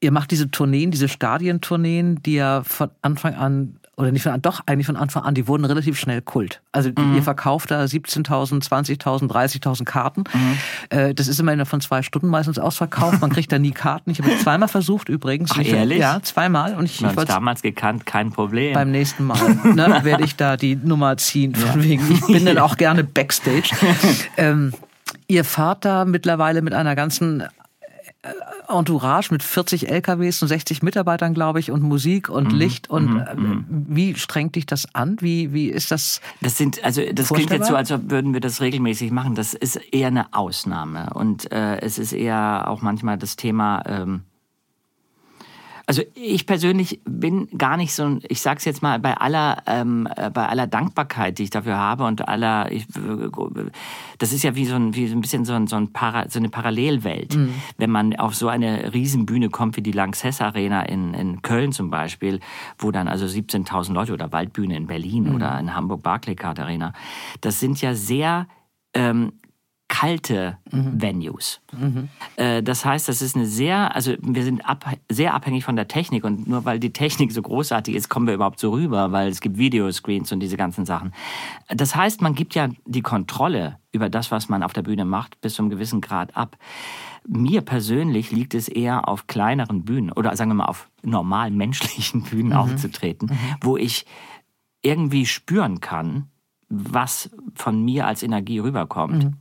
[0.00, 4.62] ihr macht diese Tourneen, diese Stadientourneen, die ja von Anfang an oder nicht von, doch
[4.66, 6.62] eigentlich von Anfang an, die wurden relativ schnell Kult.
[6.72, 7.14] Also mhm.
[7.16, 10.24] ihr verkauft da 17.000, 20.000, 30.000 Karten.
[10.32, 10.58] Mhm.
[10.88, 13.20] Äh, das ist immer innerhalb von zwei Stunden meistens ausverkauft.
[13.20, 14.10] Man kriegt da nie Karten.
[14.10, 15.50] Ich habe es zweimal versucht übrigens.
[15.54, 15.98] Ach, ehrlich?
[15.98, 16.74] Ja, zweimal.
[16.74, 18.72] Und ich, ich habe damals gekannt, kein Problem.
[18.72, 21.54] Beim nächsten Mal ne, werde ich da die Nummer ziehen.
[21.54, 21.88] Von ja.
[21.88, 23.70] wegen, ich bin dann auch gerne Backstage.
[24.38, 24.72] ähm,
[25.28, 27.44] Ihr fahrt da mittlerweile mit einer ganzen
[28.68, 32.58] Entourage mit 40 LKWs und 60 Mitarbeitern, glaube ich, und Musik und mhm.
[32.58, 32.88] Licht.
[32.88, 33.20] Und mhm.
[33.20, 33.64] Äh, mhm.
[33.88, 35.16] wie strengt dich das an?
[35.20, 36.20] Wie, wie ist das?
[36.40, 39.34] Das sind, also das klingt jetzt so, als würden wir das regelmäßig machen.
[39.34, 41.10] Das ist eher eine Ausnahme.
[41.14, 43.82] Und äh, es ist eher auch manchmal das Thema.
[43.86, 44.22] Ähm,
[45.92, 50.08] also ich persönlich bin gar nicht so, ich sage es jetzt mal, bei aller, ähm,
[50.16, 52.86] äh, bei aller Dankbarkeit, die ich dafür habe und aller, ich,
[54.16, 56.30] das ist ja wie so ein, wie so ein bisschen so, ein, so, ein Para,
[56.30, 57.36] so eine Parallelwelt.
[57.36, 57.52] Mhm.
[57.76, 61.90] Wenn man auf so eine Riesenbühne kommt wie die Lanxess Arena in, in Köln zum
[61.90, 62.40] Beispiel,
[62.78, 65.34] wo dann also 17.000 Leute oder Waldbühne in Berlin mhm.
[65.34, 66.94] oder in Hamburg Barclaycard Arena,
[67.42, 68.46] das sind ja sehr
[68.94, 69.34] ähm,
[69.92, 71.02] kalte mhm.
[71.02, 71.60] Venues.
[71.78, 72.08] Mhm.
[72.36, 75.86] Äh, das heißt, das ist eine sehr, also wir sind ab, sehr abhängig von der
[75.86, 79.28] Technik und nur weil die Technik so großartig ist, kommen wir überhaupt so rüber, weil
[79.28, 81.12] es gibt Videoscreens und diese ganzen Sachen.
[81.68, 85.38] Das heißt, man gibt ja die Kontrolle über das, was man auf der Bühne macht,
[85.42, 86.56] bis zu einem gewissen Grad ab.
[87.28, 92.22] Mir persönlich liegt es eher auf kleineren Bühnen oder sagen wir mal auf normal menschlichen
[92.22, 92.56] Bühnen mhm.
[92.56, 93.56] aufzutreten, mhm.
[93.60, 94.06] wo ich
[94.80, 96.31] irgendwie spüren kann,
[96.74, 99.24] was von mir als Energie rüberkommt.
[99.24, 99.34] Mhm.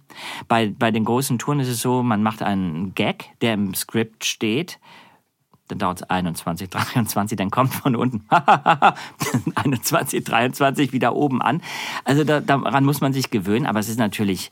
[0.50, 4.26] Bei, bei den großen Touren ist es so, man macht einen Gag, der im Skript
[4.26, 4.80] steht.
[5.70, 8.26] Dann dauert es 21, 23, dann kommt von unten
[9.56, 11.62] 21, 23 wieder oben an.
[12.04, 14.52] Also da, daran muss man sich gewöhnen, aber es ist natürlich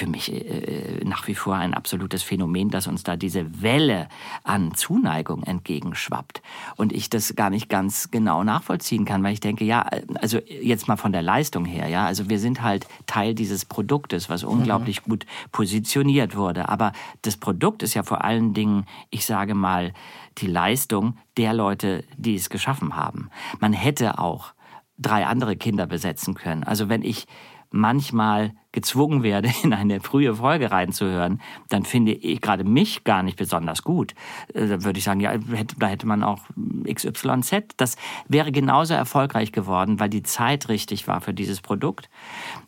[0.00, 4.08] für mich äh, nach wie vor ein absolutes Phänomen, dass uns da diese Welle
[4.44, 6.40] an Zuneigung entgegenschwappt
[6.76, 9.86] und ich das gar nicht ganz genau nachvollziehen kann, weil ich denke, ja,
[10.20, 14.30] also jetzt mal von der Leistung her, ja, also wir sind halt Teil dieses Produktes,
[14.30, 15.10] was unglaublich mhm.
[15.10, 19.92] gut positioniert wurde, aber das Produkt ist ja vor allen Dingen, ich sage mal,
[20.38, 23.28] die Leistung der Leute, die es geschaffen haben.
[23.58, 24.54] Man hätte auch
[24.96, 26.64] drei andere Kinder besetzen können.
[26.64, 27.26] Also wenn ich
[27.70, 33.36] manchmal gezwungen werde, in eine frühe Folge reinzuhören, dann finde ich gerade mich gar nicht
[33.36, 34.14] besonders gut.
[34.54, 35.32] Äh, da würde ich sagen, ja,
[35.78, 36.40] da hätte man auch
[36.84, 37.74] XYZ.
[37.76, 37.96] Das
[38.28, 42.08] wäre genauso erfolgreich geworden, weil die Zeit richtig war für dieses Produkt.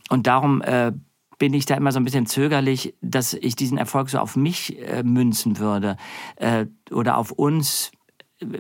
[0.09, 0.93] Und darum äh,
[1.39, 4.79] bin ich da immer so ein bisschen zögerlich, dass ich diesen Erfolg so auf mich
[4.79, 5.97] äh, münzen würde
[6.37, 7.91] äh, oder auf uns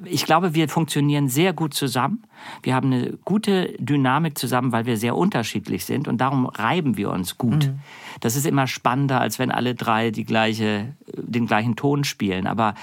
[0.04, 2.22] ich glaube, wir funktionieren sehr gut zusammen.
[2.62, 7.10] Wir haben eine gute Dynamik zusammen, weil wir sehr unterschiedlich sind und darum reiben wir
[7.10, 7.66] uns gut.
[7.66, 7.80] Mhm.
[8.20, 12.46] Das ist immer spannender, als wenn alle drei die gleiche, den gleichen Ton spielen.
[12.46, 12.74] Aber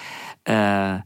[0.46, 1.00] äh,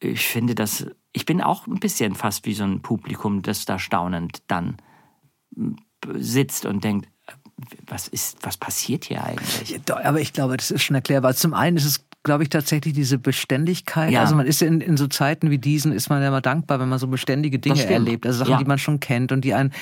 [0.00, 3.78] ich finde, dass ich bin auch ein bisschen fast wie so ein Publikum, das da
[3.78, 4.76] staunend dann
[6.14, 7.08] sitzt und denkt,
[7.86, 9.80] was ist, was passiert hier eigentlich?
[9.90, 11.34] Aber ich glaube, das ist schon erklärbar.
[11.34, 14.12] Zum einen ist es glaube ich, tatsächlich diese Beständigkeit.
[14.12, 14.20] Ja.
[14.20, 16.88] Also man ist in, in so Zeiten wie diesen, ist man ja immer dankbar, wenn
[16.88, 18.24] man so beständige Dinge erlebt.
[18.26, 18.58] Also Sachen, Ja.
[18.58, 19.72] die man schon kennt und die einen,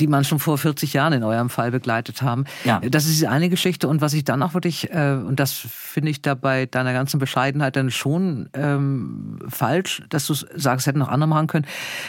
[0.00, 2.44] die man schon vor 40 Jahren in eurem Fall begleitet haben.
[2.64, 2.80] Ja.
[2.80, 3.86] Das ist die eine Geschichte.
[3.86, 7.20] Und was ich dann auch wirklich, äh, und das finde ich da bei deiner ganzen
[7.20, 11.66] Bescheidenheit dann schon ähm, falsch, dass du sagst, hätten noch andere machen können.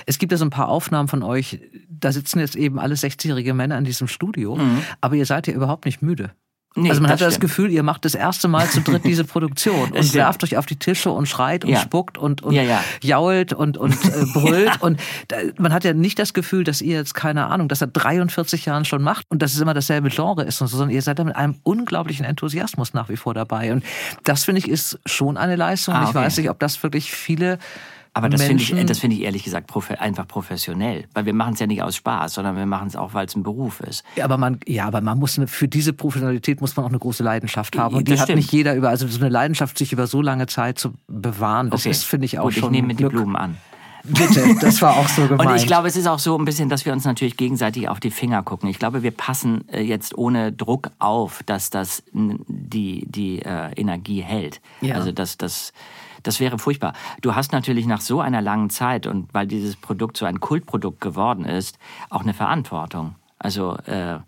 [0.07, 3.53] Es gibt ja so ein paar Aufnahmen von euch, da sitzen jetzt eben alle 60-jährige
[3.53, 4.57] Männer in diesem Studio,
[5.01, 6.31] aber ihr seid ja überhaupt nicht müde.
[6.75, 7.41] Nee, also man das hat das stimmt.
[7.41, 10.75] Gefühl, ihr macht das erste Mal zu dritt diese Produktion und werft euch auf die
[10.75, 11.79] Tische und schreit und Ja.
[11.79, 12.83] spuckt und, und Ja, ja.
[13.01, 14.79] jault und, und äh, brüllt.
[14.81, 17.89] Und da, man hat ja nicht das Gefühl, dass ihr jetzt, keine Ahnung, das seit
[17.93, 21.01] 43 Jahren schon macht und dass es immer dasselbe Genre ist und so, sondern ihr
[21.01, 23.73] seid da mit einem unglaublichen Enthusiasmus nach wie vor dabei.
[23.73, 23.83] Und
[24.23, 25.95] das, finde ich, ist schon eine Leistung.
[25.95, 26.19] Ah, Ich okay.
[26.19, 27.57] weiß nicht, ob das wirklich viele
[28.13, 31.05] Aber das finde ich, das finde ich ehrlich gesagt profe einfach professionell.
[31.13, 33.35] Weil wir machen es ja nicht aus Spaß, sondern wir machen es auch, weil es
[33.35, 34.03] ein Beruf ist.
[34.15, 36.99] Ja, aber man, ja, aber man muss eine, für diese Professionalität muss man auch eine
[36.99, 37.95] große Leidenschaft haben.
[37.95, 38.37] Und die Das hat stimmt.
[38.37, 41.85] nicht jeder über, also so eine Leidenschaft, sich über so lange Zeit zu bewahren, das
[41.85, 43.11] ist, finde ich, auch Gut, schon ich nehme die Glück.
[43.11, 43.57] Blumen an.
[44.03, 45.49] Bitte, das war auch so gemeint.
[45.51, 47.99] Und ich glaube, es ist auch so ein bisschen, dass wir uns natürlich gegenseitig auf
[47.99, 48.69] die Finger gucken.
[48.69, 54.21] Ich glaube, wir passen äh, jetzt ohne Druck auf, dass das die, die äh, Energie
[54.21, 54.61] hält.
[54.81, 54.95] Ja.
[54.95, 55.73] Also das, das,
[56.23, 56.93] das wäre furchtbar.
[57.21, 61.01] Du hast natürlich nach so einer langen Zeit und weil dieses Produkt so ein Kultprodukt
[61.01, 61.77] geworden ist,
[62.09, 63.15] auch eine Verantwortung.
[63.37, 64.19] Also äh,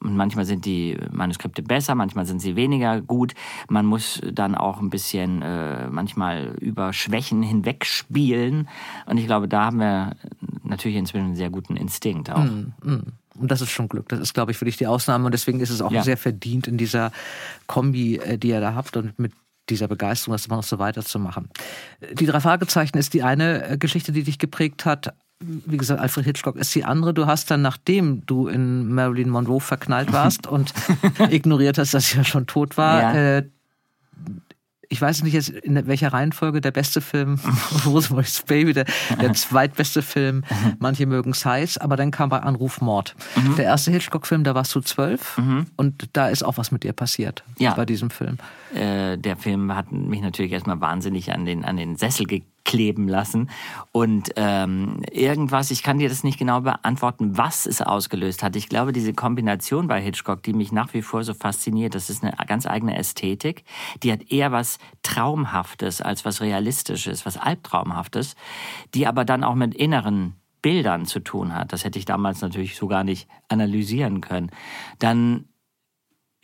[0.00, 3.34] und manchmal sind die Manuskripte besser, manchmal sind sie weniger gut.
[3.68, 8.68] Man muss dann auch ein bisschen äh, manchmal über Schwächen hinwegspielen.
[9.06, 10.16] Und ich glaube, da haben wir
[10.64, 12.40] natürlich inzwischen einen sehr guten Instinkt auch.
[12.44, 14.08] Und das ist schon Glück.
[14.08, 15.26] Das ist, glaube ich, für dich die Ausnahme.
[15.26, 16.02] Und deswegen ist es auch Ja.
[16.02, 17.12] sehr verdient in dieser
[17.68, 19.32] Kombi, äh, die ihr da habt und mit
[19.72, 21.48] dieser Begeisterung, das immer noch so weiterzumachen.
[22.12, 25.14] Die drei Fragezeichen ist die eine äh, Geschichte, die dich geprägt hat.
[25.40, 27.12] Wie gesagt, Alfred Hitchcock ist die andere.
[27.12, 30.72] Du hast dann, nachdem du in Marilyn Monroe verknallt warst und
[31.30, 33.14] ignoriert hast, dass sie ja schon tot war, Ja.
[33.38, 33.42] äh,
[34.92, 37.40] ich weiß nicht jetzt in welcher Reihenfolge der beste Film
[37.86, 38.84] Rosemary's Baby, der,
[39.20, 40.44] der zweitbeste Film,
[40.78, 43.14] manche mögen es heiß, aber dann kam bei Anruf Mord.
[43.36, 43.56] Mhm.
[43.56, 45.40] Der erste Hitchcock-Film, da warst du zwölf
[45.76, 47.72] und da ist auch was mit dir passiert Ja.
[47.74, 48.36] bei diesem Film.
[48.74, 52.26] Äh, der Film hat mich natürlich erstmal wahnsinnig an den, an den Sessel
[52.72, 53.50] gekleben lassen.
[53.92, 58.56] Und ähm, irgendwas, ich kann dir das nicht genau beantworten, was es ausgelöst hat.
[58.56, 62.24] Ich glaube, diese Kombination bei Hitchcock, die mich nach wie vor so fasziniert, das ist
[62.24, 63.64] eine ganz eigene Ästhetik.
[64.02, 68.36] Die hat eher was Traumhaftes als was Realistisches, was Albtraumhaftes,
[68.94, 71.72] die aber dann auch mit inneren Bildern zu tun hat.
[71.72, 74.50] Das hätte ich damals natürlich so gar nicht analysieren können.
[74.98, 75.48] Dann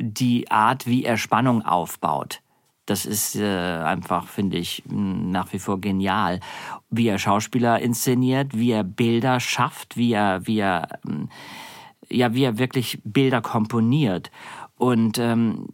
[0.01, 2.43] die Art, wie er Spannung aufbaut.
[2.89, 6.41] Das ist äh, einfach, finde ich, nach wie vor genial.
[6.89, 11.29] Wie er Schauspieler inszeniert, wie er Bilder schafft, wie er, wie er, ähm,
[12.09, 14.31] ja, wie er wirklich Bilder komponiert.
[14.77, 15.69] Und ähm,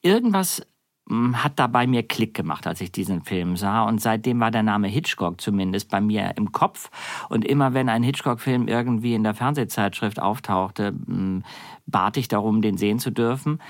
[0.00, 0.66] irgendwas
[1.04, 3.82] mh, hat da bei mir Klick gemacht, als ich diesen Film sah.
[3.82, 6.90] Und seitdem war der Name Hitchcock zumindest bei mir im Kopf.
[7.28, 11.42] Und immer wenn ein Hitchcock-Film irgendwie in der Fernsehzeitschrift auftauchte, mh,
[11.84, 13.60] bat ich darum, den sehen zu dürfen.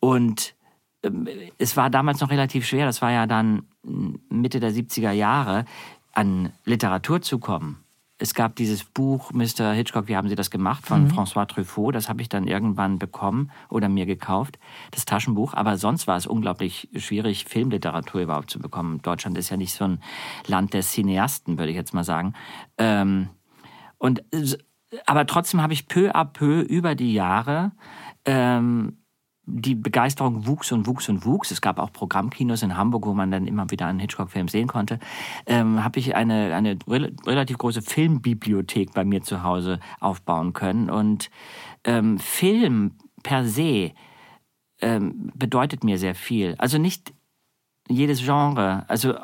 [0.00, 0.54] Und
[1.58, 5.64] es war damals noch relativ schwer, das war ja dann Mitte der 70er Jahre,
[6.12, 7.82] an Literatur zu kommen.
[8.18, 9.72] Es gab dieses Buch Mr.
[9.72, 11.92] Hitchcock, wie haben Sie das gemacht, von François Truffaut.
[11.92, 14.60] Das habe ich dann irgendwann bekommen oder mir gekauft,
[14.92, 15.54] das Taschenbuch.
[15.54, 19.02] Aber sonst war es unglaublich schwierig, Filmliteratur überhaupt zu bekommen.
[19.02, 20.00] Deutschland ist ja nicht so ein
[20.46, 22.34] Land der Cineasten, würde ich jetzt mal sagen.
[22.78, 23.28] Ähm,
[23.98, 24.22] und
[25.06, 27.72] aber trotzdem habe ich peu à peu über die Jahre
[28.24, 28.98] ähm,
[29.52, 31.50] die Begeisterung wuchs und wuchs und wuchs.
[31.50, 34.98] Es gab auch Programmkinos in Hamburg, wo man dann immer wieder einen Hitchcock-Film sehen konnte.
[35.46, 40.90] Ähm, habe ich eine, eine rel relativ große Filmbibliothek bei mir zu Hause aufbauen können.
[40.90, 41.30] Und
[41.84, 43.92] ähm, Film per se
[44.80, 46.54] ähm, bedeutet mir sehr viel.
[46.58, 47.12] Also nicht
[47.88, 49.14] jedes Genre, also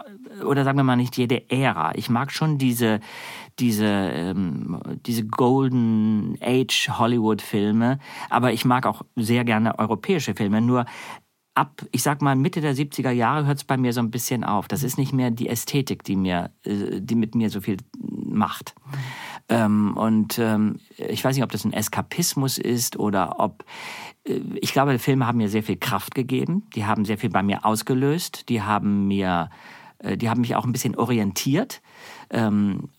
[0.45, 1.95] oder sagen wir mal nicht jede Ära.
[1.95, 3.01] Ich mag schon diese
[3.59, 7.99] diese ähm, diese Golden Age Hollywood Filme,
[8.31, 10.61] aber ich mag auch sehr gerne europäische Filme.
[10.61, 10.87] Nur
[11.55, 14.45] ab, ich sag mal Mitte der 70er Jahre hört es bei mir so ein bisschen
[14.45, 14.69] auf.
[14.69, 18.75] Das ist nicht mehr die Ästhetik, die mir äh, die mit mir so viel macht.
[19.49, 23.65] Ähm, und ähm, ich weiß nicht, ob das ein Eskapismus ist oder ob
[24.25, 26.67] äh, ich glaube, Filme haben mir sehr viel Kraft gegeben.
[26.75, 28.49] Die haben sehr viel bei mir ausgelöst.
[28.49, 29.51] Die haben mir,
[29.99, 31.81] äh, die haben mich auch ein bisschen orientiert.
[32.31, 32.98] Ähm, äh,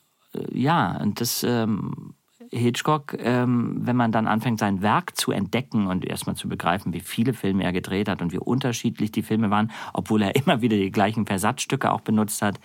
[0.52, 2.14] ja, und das ähm,
[2.52, 7.00] Hitchcock, ähm, wenn man dann anfängt, sein Werk zu entdecken und erstmal zu begreifen, wie
[7.00, 10.78] viele Filme er gedreht hat und wie unterschiedlich die Filme waren, obwohl er immer wieder
[10.78, 12.60] die gleichen Versatzstücke auch benutzt hat,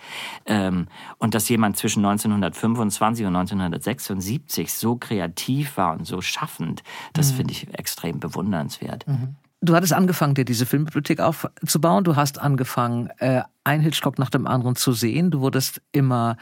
[0.45, 7.31] ähm, und dass jemand zwischen 1925 und 1976 so kreativ war und so schaffend, das
[7.31, 9.05] finde ich extrem bewundernswert.
[9.61, 12.03] du hattest angefangen, dir diese Filmbibliothek aufzubauen.
[12.03, 15.31] Du hast angefangen, äh, ein Hitchcock nach dem anderen zu sehen.
[15.31, 16.37] Du wurdest immer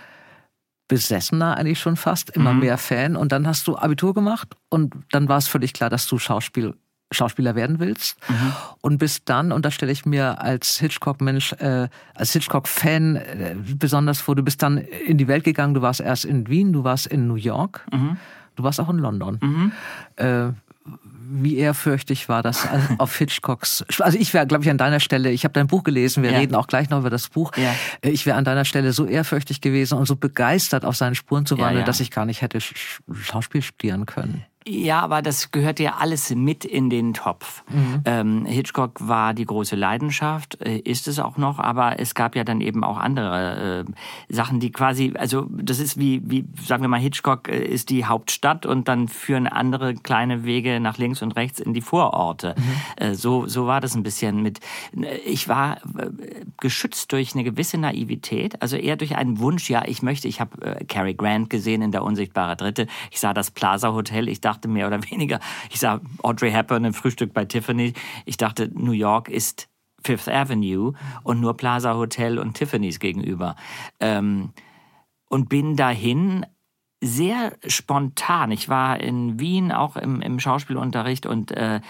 [0.88, 2.60] besessener eigentlich schon fast, immer mhm.
[2.60, 3.16] mehr Fan.
[3.16, 6.76] Und dann hast du Abitur gemacht und dann war es völlig klar, dass du Schauspiel
[7.14, 8.54] Schauspieler werden willst mhm.
[8.82, 14.20] und bist dann, und das stelle ich mir als Hitchcock-Mensch, äh, als Hitchcock-Fan äh, besonders
[14.20, 17.08] vor, du bist dann in die Welt gegangen, du warst erst in Wien, du warst
[17.08, 18.18] in New York, mhm.
[18.56, 19.40] du warst auch in London.
[19.42, 19.72] Mhm.
[20.16, 20.54] Äh,
[21.36, 22.68] wie ehrfürchtig war das
[22.98, 23.84] auf Hitchcocks.
[24.00, 26.40] Also ich wäre, glaube ich, an deiner Stelle, ich habe dein Buch gelesen, wir ja.
[26.40, 27.52] reden auch gleich noch über das Buch.
[27.58, 27.74] Ja.
[28.02, 31.46] Äh, ich wäre an deiner Stelle so ehrfürchtig gewesen und so begeistert, auf seine Spuren
[31.46, 34.46] zu wandeln, ja, dass ich gar nicht hätte Schauspiel studieren können.
[34.66, 37.64] Ja, aber das gehört ja alles mit in den Topf.
[37.70, 38.02] Mhm.
[38.06, 42.44] Ähm, Hitchcock war die große Leidenschaft, äh, ist es auch noch, aber es gab ja
[42.44, 46.88] dann eben auch andere äh, Sachen, die quasi, also das ist wie, wie, sagen wir
[46.88, 51.34] mal, Hitchcock äh, ist die Hauptstadt und dann führen andere kleine Wege nach links und
[51.34, 52.56] rechts in die Vororte.
[52.58, 53.04] Mhm.
[53.04, 54.60] Äh, so, so war das ein bisschen mit.
[54.96, 56.10] Äh, ich war äh,
[56.60, 60.86] geschützt durch eine gewisse Naivität, also eher durch einen Wunsch, ja, ich möchte, ich habe
[60.88, 64.68] Cary Grant gesehen in der Unsichtbare Dritte, ich sah das Plaza Hotel, ich dachte, dachte
[64.68, 65.40] mehr oder weniger,
[65.70, 67.94] ich sah Audrey Hepburn im Frühstück bei Tiffany,
[68.26, 69.70] ich dachte, New York ist
[70.04, 73.56] Fifth Avenue und nur Plaza Hotel und Tiffany's gegenüber.
[74.00, 74.52] Ähm,
[75.30, 76.46] und bin dahin
[77.02, 78.52] sehr spontan.
[78.52, 81.82] Ich war in Wien auch im, im Schauspielunterricht und äh,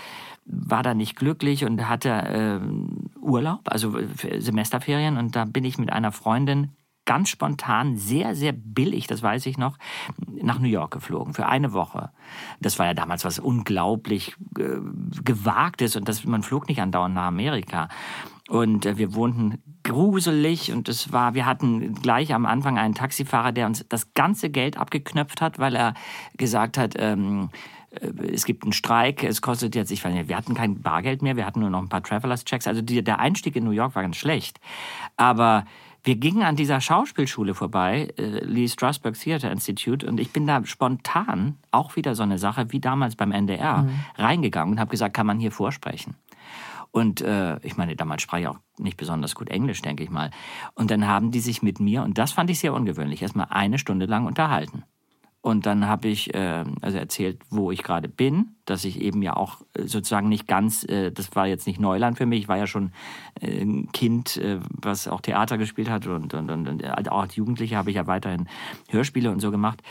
[0.46, 3.98] war da nicht glücklich und hatte äh, Urlaub, also
[4.40, 5.18] Semesterferien.
[5.18, 6.72] Und da bin ich mit einer Freundin
[7.06, 9.78] ganz spontan, sehr, sehr billig, das weiß ich noch,
[10.42, 12.12] nach New York geflogen für eine Woche.
[12.60, 14.80] Das war ja damals was unglaublich äh,
[15.24, 17.90] gewagtes und das, man flog nicht andauernd nach Amerika.
[18.50, 23.52] Und äh, wir wohnten gruselig und es war, wir hatten gleich am Anfang einen Taxifahrer,
[23.52, 25.94] der uns das ganze Geld abgeknöpft hat, weil er
[26.38, 27.50] gesagt hat, ähm,
[27.92, 31.22] äh, es gibt einen Streik, es kostet jetzt, ich weiß nicht, wir hatten kein Bargeld
[31.22, 32.68] mehr, wir hatten nur noch ein paar Travelers-Checks.
[32.68, 34.60] Also die, der Einstieg in New York war ganz schlecht.
[35.16, 35.66] Aber
[36.04, 40.64] wir gingen an dieser Schauspielschule vorbei, äh, Lee Strasberg Theater Institute, und ich bin da
[40.66, 44.00] spontan, auch wieder so eine Sache wie damals beim NDR, mhm.
[44.18, 46.16] reingegangen und habe gesagt, kann man hier vorsprechen?
[46.92, 50.30] Und äh, ich meine, damals sprach ich auch nicht besonders gut Englisch, denke ich mal.
[50.76, 53.80] Und dann haben die sich mit mir, und das fand ich sehr ungewöhnlich, erstmal eine
[53.80, 54.84] Stunde lang unterhalten.
[55.44, 59.36] Und dann habe ich äh, also erzählt, wo ich gerade bin, dass ich eben ja
[59.36, 62.58] auch äh, sozusagen nicht ganz, äh, das war jetzt nicht Neuland für mich, ich war
[62.58, 62.94] ja schon
[63.42, 67.36] äh, ein Kind, äh, was auch Theater gespielt hat und, und, und, und auch als
[67.36, 68.48] Jugendliche habe ich ja weiterhin
[68.88, 69.84] Hörspiele und so gemacht.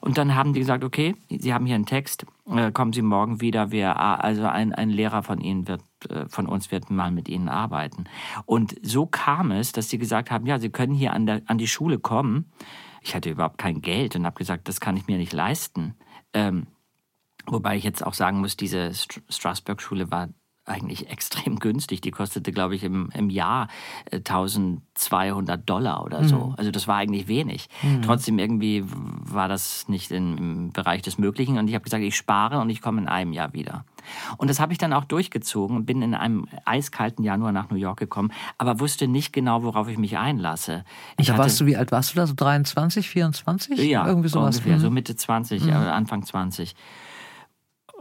[0.00, 3.40] Und dann haben die gesagt, okay, Sie haben hier einen Text, äh, kommen Sie morgen
[3.40, 7.28] wieder, wir, also ein, ein Lehrer von Ihnen wird, äh, von uns wird mal mit
[7.28, 8.06] Ihnen arbeiten.
[8.46, 11.58] Und so kam es, dass sie gesagt haben, ja, Sie können hier an, der, an
[11.58, 12.46] die Schule kommen
[13.08, 15.94] ich hatte überhaupt kein Geld und habe gesagt, das kann ich mir nicht leisten.
[16.34, 16.66] Ähm,
[17.46, 20.28] wobei ich jetzt auch sagen muss, diese Strasbourg-Schule war
[20.68, 22.00] eigentlich extrem günstig.
[22.00, 23.68] Die kostete, glaube ich, im, im Jahr
[24.12, 26.46] 1200 äh, Dollar oder so.
[26.46, 26.54] Mhm.
[26.56, 27.68] Also das war eigentlich wenig.
[27.82, 28.02] Mhm.
[28.02, 31.58] Trotzdem irgendwie war das nicht im, im Bereich des Möglichen.
[31.58, 33.84] Und ich habe gesagt, ich spare und ich komme in einem Jahr wieder.
[34.36, 37.76] Und das habe ich dann auch durchgezogen und bin in einem eiskalten Januar nach New
[37.76, 40.84] York gekommen, aber wusste nicht genau, worauf ich mich einlasse.
[41.18, 42.26] Ich da warst du, wie alt warst du da?
[42.26, 43.78] So 23, 24?
[43.78, 44.56] Ja, irgendwie sowas.
[44.56, 44.80] Ungefähr, hm.
[44.80, 45.72] so Mitte 20, mhm.
[45.72, 46.74] Anfang 20.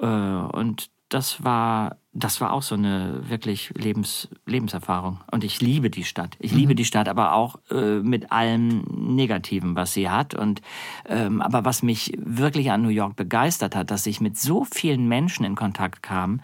[0.02, 5.20] Äh, und das war, das war auch so eine wirklich Lebens, Lebenserfahrung.
[5.32, 6.36] Und ich liebe die Stadt.
[6.40, 6.58] Ich mhm.
[6.58, 10.34] liebe die Stadt, aber auch äh, mit allem Negativen, was sie hat.
[10.34, 10.62] Und
[11.08, 15.08] ähm, aber was mich wirklich an New York begeistert hat, dass ich mit so vielen
[15.08, 16.42] Menschen in Kontakt kam,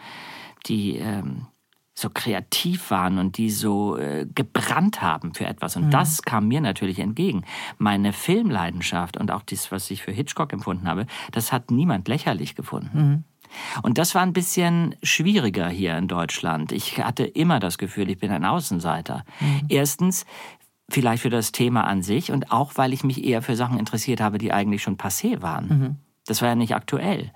[0.68, 1.48] die ähm,
[1.96, 5.76] so kreativ waren und die so äh, gebrannt haben für etwas.
[5.76, 5.92] Und mhm.
[5.92, 7.46] das kam mir natürlich entgegen.
[7.80, 12.56] Meine Filmleidenschaft und auch das, was ich für Hitchcock empfunden habe, das hat niemand lächerlich
[12.56, 12.98] gefunden.
[12.98, 13.24] Mhm.
[13.82, 16.72] Und das war ein bisschen schwieriger hier in Deutschland.
[16.72, 19.24] Ich hatte immer das Gefühl, ich bin ein Außenseiter.
[19.40, 19.62] Mhm.
[19.70, 20.26] Erstens,
[20.90, 24.22] vielleicht für das Thema an sich und auch, weil ich mich eher für Sachen interessiert
[24.22, 25.68] habe, die eigentlich schon passé waren.
[25.68, 25.96] Mhm.
[26.26, 27.32] Das war ja nicht aktuell.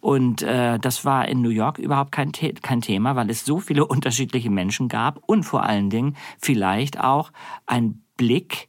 [0.00, 3.86] Und äh, das war in New York überhaupt kein, kein Thema, weil es so viele
[3.88, 7.32] unterschiedliche Menschen gab und vor allen Dingen vielleicht auch
[7.66, 8.68] ein Blick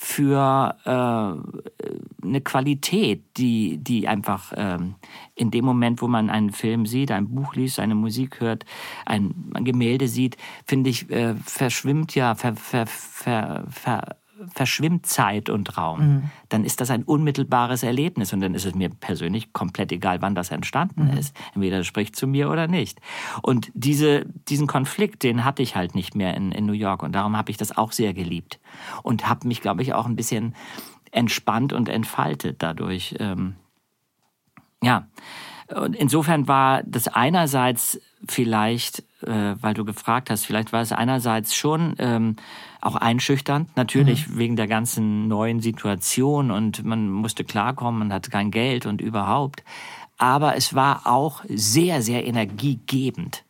[0.00, 4.94] für äh, eine Qualität, die, die einfach ähm,
[5.34, 8.64] in dem Moment, wo man einen Film sieht, ein Buch liest, eine Musik hört,
[9.06, 14.16] ein, Gemälde sieht, finde ich, äh, verschwimmt ja, ver, ver, ver, ver
[14.54, 16.22] verschwimmt Zeit und Raum, mhm.
[16.48, 20.34] dann ist das ein unmittelbares Erlebnis und dann ist es mir persönlich komplett egal, wann
[20.34, 21.16] das entstanden mhm.
[21.16, 21.36] ist.
[21.54, 23.00] Entweder es spricht zu mir oder nicht.
[23.42, 27.12] Und diese, diesen Konflikt, den hatte ich halt nicht mehr in, in New York und
[27.12, 28.60] darum habe ich das auch sehr geliebt
[29.02, 30.54] und habe mich, glaube ich, auch ein bisschen
[31.10, 33.14] entspannt und entfaltet dadurch.
[33.18, 33.56] Ähm,
[34.82, 35.06] ja,
[35.74, 41.54] und insofern war das einerseits vielleicht äh, weil du gefragt hast, vielleicht war es einerseits
[41.54, 42.36] schon ähm,
[42.80, 44.38] auch einschüchternd, natürlich mhm.
[44.38, 49.64] wegen der ganzen neuen Situation und man musste klarkommen, man hatte kein Geld und überhaupt.
[50.16, 53.44] Aber es war auch sehr, sehr energiegebend.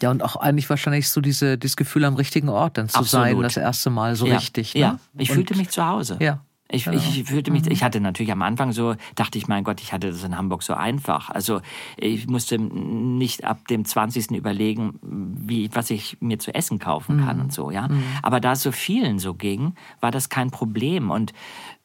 [0.00, 3.26] Ja, und auch eigentlich wahrscheinlich so diese, dieses Gefühl am richtigen Ort dann zu Absolut.
[3.26, 4.36] sein, das erste Mal so ja.
[4.36, 4.74] richtig.
[4.74, 4.80] Ne?
[4.80, 6.16] Ja, ich und, fühlte mich zu Hause.
[6.20, 6.40] Ja.
[6.72, 6.96] Ich, Genau.
[6.96, 10.10] ich fühlte mich, ich hatte natürlich am Anfang so, dachte ich, mein Gott, ich hatte
[10.10, 11.28] das in Hamburg so einfach.
[11.30, 11.60] Also
[11.96, 14.30] ich musste nicht ab dem 20.
[14.30, 17.88] überlegen, wie, was ich mir zu essen kaufen kann und so, ja.
[18.22, 21.32] Aber da es so vielen so ging, war das kein Problem und,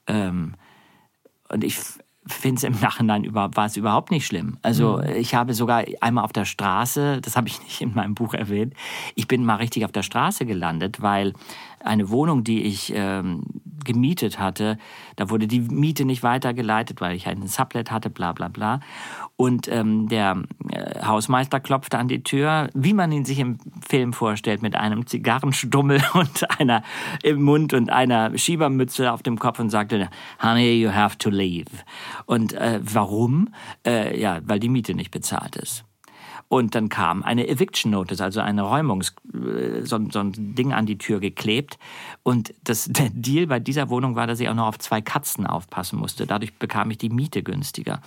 [0.07, 0.55] ähm,
[1.49, 1.77] und ich
[2.28, 4.57] finde es im Nachhinein über, war es überhaupt nicht schlimm.
[4.61, 8.34] Also ich habe sogar einmal auf der Straße, das habe ich nicht in meinem Buch
[8.34, 8.73] erwähnt,
[9.15, 11.34] ich bin mal richtig auf der Straße gelandet, weil
[11.80, 13.43] eine Wohnung, die ich ähm,
[13.84, 14.78] gemietet hatte,
[15.15, 18.82] da wurde die Miete nicht weitergeleitet, weil ich einen Sublet hatte, bla bla bla.
[19.38, 24.11] Und ähm, der äh, Hausmeister klopfte an die Tür, wie man ihn sich im Film
[24.11, 26.81] vorstellt, mit einem Zigarrenstummel und einer
[27.21, 30.09] im Mund und einer Schiebermütze auf dem Kopf und sagte,
[30.41, 31.69] Honey, you have to leave.
[32.25, 33.49] Und äh, warum?
[33.85, 35.85] Äh, ja, weil die Miete nicht bezahlt ist.
[36.49, 40.85] Und dann kam eine Eviction Notice, also eine Räumungs, äh, so, so ein Ding an
[40.85, 41.77] die Tür geklebt.
[42.23, 45.45] Und das, der Deal bei dieser Wohnung war, dass ich auch noch auf zwei Katzen
[45.45, 46.25] aufpassen musste.
[46.25, 48.01] Dadurch bekam ich die Miete günstiger.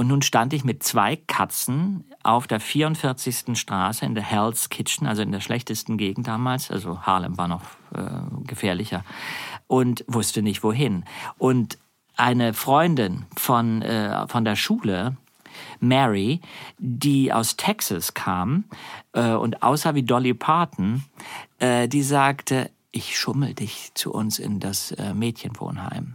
[0.00, 3.54] Und nun stand ich mit zwei Katzen auf der 44.
[3.54, 6.70] Straße in der Hell's Kitchen, also in der schlechtesten Gegend damals.
[6.70, 7.60] Also Harlem war noch
[7.94, 9.04] äh, gefährlicher.
[9.66, 11.04] Und wusste nicht wohin.
[11.36, 11.76] Und
[12.16, 15.18] eine Freundin von, äh, von der Schule,
[15.80, 16.40] Mary,
[16.78, 18.64] die aus Texas kam
[19.12, 21.04] äh, und aussah wie Dolly Parton,
[21.58, 26.14] äh, die sagte, ich schummel dich zu uns in das äh, Mädchenwohnheim.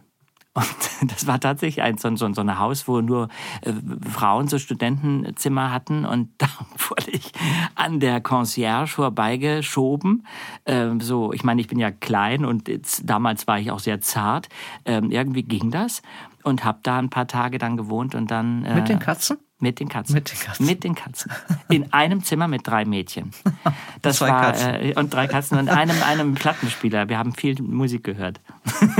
[0.55, 0.65] Und
[1.11, 3.27] das war tatsächlich ein, so, so, so ein Haus, wo nur
[3.61, 3.73] äh,
[4.09, 6.05] Frauen so Studentenzimmer hatten.
[6.05, 6.47] Und da
[6.87, 7.31] wurde ich
[7.75, 10.25] an der Concierge vorbeigeschoben.
[10.65, 13.99] Ähm, so, ich meine, ich bin ja klein und jetzt, damals war ich auch sehr
[14.01, 14.47] zart.
[14.85, 16.01] Ähm, irgendwie ging das
[16.45, 19.37] und habe da ein paar Tage dann gewohnt und dann äh, Mit den Katzen?
[19.57, 20.15] mit den Katzen.
[20.15, 20.65] Mit den Katzen.
[20.65, 21.31] Mit den Katzen.
[21.69, 23.31] In einem Zimmer mit drei Mädchen.
[24.01, 24.75] Das Zwei war Katzen.
[24.75, 27.09] Äh, und drei Katzen und einem einem Plattenspieler.
[27.09, 28.39] Wir haben viel Musik gehört.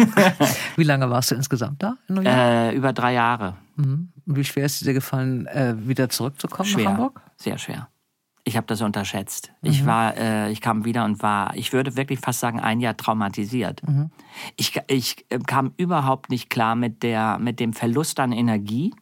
[0.76, 2.26] Wie lange warst du insgesamt da in?
[2.26, 3.58] Äh, über drei Jahre.
[3.78, 6.86] Und wie schwer ist es dir gefallen, äh, wieder zurückzukommen Schwer.
[6.86, 7.22] nach Hamburg?
[7.36, 7.90] Sehr schwer.
[8.48, 9.52] Ich habe das unterschätzt.
[9.64, 12.96] Ich war, äh, ich kam wieder und war, ich würde wirklich fast sagen, ein Jahr
[12.96, 13.82] traumatisiert.
[14.56, 18.94] Ich, ich äh, kam überhaupt nicht klar mit der, mit dem Verlust an Energie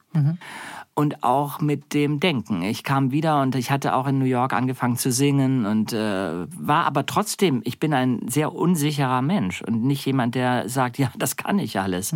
[0.95, 2.61] und auch mit dem Denken.
[2.61, 6.45] Ich kam wieder und ich hatte auch in New York angefangen zu singen und äh,
[6.55, 11.11] war aber trotzdem, ich bin ein sehr unsicherer Mensch und nicht jemand, der sagt, ja,
[11.17, 12.13] das kann ich alles.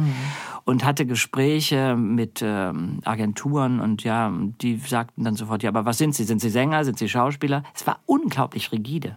[0.63, 5.97] Und hatte Gespräche mit ähm, Agenturen und ja, die sagten dann sofort, ja, aber was
[5.97, 6.23] sind Sie?
[6.23, 6.86] Sind Sie Sänger?
[6.86, 7.63] Sind Sie Schauspieler?
[7.73, 9.15] Es war unglaublich rigide.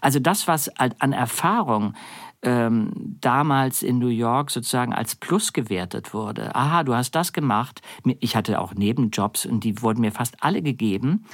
[0.00, 1.94] Also das, was an Erfahrung
[2.42, 2.90] ähm,
[3.20, 6.54] damals in New York sozusagen als Plus gewertet wurde.
[6.54, 7.80] Aha, du hast das gemacht.
[8.20, 11.24] Ich hatte auch Nebenjobs und die wurden mir fast alle gegeben,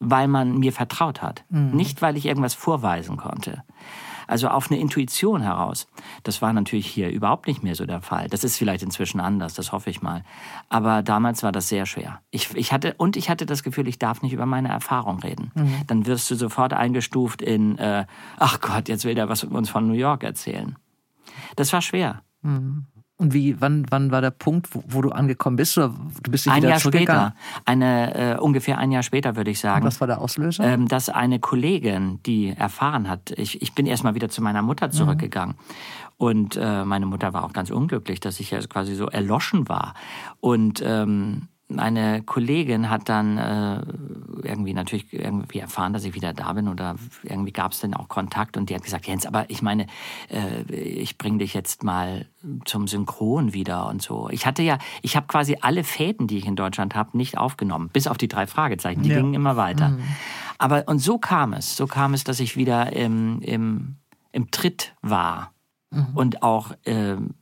[0.00, 1.44] weil man mir vertraut hat.
[1.76, 3.62] Nicht, weil ich irgendwas vorweisen konnte.
[4.32, 5.86] Also auf eine Intuition heraus.
[6.22, 8.28] Das war natürlich hier überhaupt nicht mehr so der Fall.
[8.28, 10.24] Das ist vielleicht inzwischen anders, das hoffe ich mal.
[10.70, 12.22] Aber damals war das sehr schwer.
[12.30, 15.52] Ich, ich hatte, und ich hatte das Gefühl, ich darf nicht über meine Erfahrung reden.
[15.86, 18.06] Dann wirst du sofort eingestuft in, äh,
[18.38, 20.76] ach Gott, jetzt will der was uns von New York erzählen.
[21.56, 22.22] Das war schwer.
[23.22, 25.78] Und wie, wann, wann war der Punkt, wo, wo du angekommen bist?
[25.78, 25.94] Oder
[26.24, 29.86] du bist Ein wieder Jahr später, eine, äh, ungefähr ein Jahr später würde ich sagen.
[29.86, 30.64] Was war der Auslöser?
[30.64, 34.90] ähm, dass eine Kollegin, die erfahren hat, ich, ich bin erstmal wieder zu meiner Mutter
[34.90, 35.54] zurückgegangen.
[36.16, 39.94] Und äh, meine Mutter war auch ganz unglücklich, dass ich ja quasi so erloschen war.
[40.40, 43.82] Und ähm, meine Kollegin hat dann äh,
[44.42, 48.08] irgendwie natürlich irgendwie erfahren, dass ich wieder da bin oder irgendwie gab es dann auch
[48.08, 49.86] Kontakt und die hat gesagt, Jens, aber ich meine,
[50.30, 52.26] äh, ich bringe dich jetzt mal
[52.64, 54.28] zum Synchron wieder und so.
[54.30, 57.88] Ich hatte ja, ich habe quasi alle Fäden, die ich in Deutschland habe, nicht aufgenommen,
[57.92, 59.02] bis auf die drei Fragezeichen.
[59.02, 59.16] Die Ja.
[59.16, 59.96] gingen immer weiter.
[60.58, 63.96] Aber und so kam es, so kam es, dass ich wieder im, im,
[64.32, 65.52] im Tritt war
[66.14, 67.34] und auch ähm,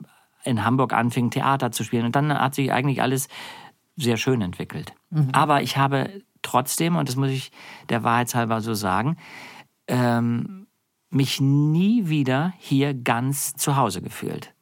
[0.42, 2.06] in Hamburg anfing, Theater zu spielen.
[2.06, 3.28] Und dann hat sich eigentlich alles
[4.01, 4.94] sehr schön entwickelt.
[5.32, 6.11] Aber ich habe
[6.42, 7.51] trotzdem, und das muss ich
[7.88, 9.16] der Wahrheitshalber so sagen,
[9.88, 10.66] ähm,
[11.11, 14.55] mich nie wieder hier ganz zu Hause gefühlt.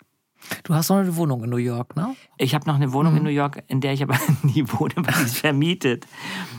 [0.65, 2.15] du hast noch eine Wohnung in New York, ne?
[2.39, 5.15] Ich habe noch eine Wohnung in New York, in der ich aber nie wohne, weil
[5.15, 6.07] die ist vermietet.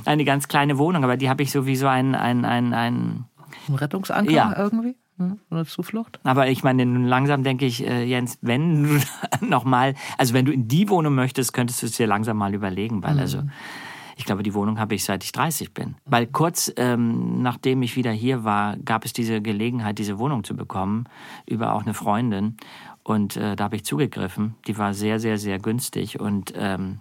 [0.05, 3.25] Eine ganz kleine Wohnung, aber die habe ich so wie so ein, ein, ein, ein
[3.67, 4.55] Ein Rettungsanker Ja.
[4.55, 4.95] irgendwie?
[5.19, 5.37] Hm?
[5.51, 6.19] Oder Zuflucht?
[6.23, 8.99] Aber ich meine, langsam denke ich, äh, Jens, wenn du
[9.45, 12.53] noch mal, also wenn du in die Wohnung möchtest, könntest du es dir langsam mal
[12.53, 13.43] überlegen, weil also
[14.15, 15.95] Ich glaube, die Wohnung habe ich seit ich 30 bin.
[16.05, 20.55] Weil kurz ähm, nachdem ich wieder hier war, gab es diese Gelegenheit, diese Wohnung zu
[20.55, 21.05] bekommen,
[21.45, 22.57] über auch eine Freundin.
[23.03, 24.55] Und äh, da habe ich zugegriffen.
[24.67, 26.19] Die war sehr, sehr, sehr günstig.
[26.19, 26.99] Und ähm,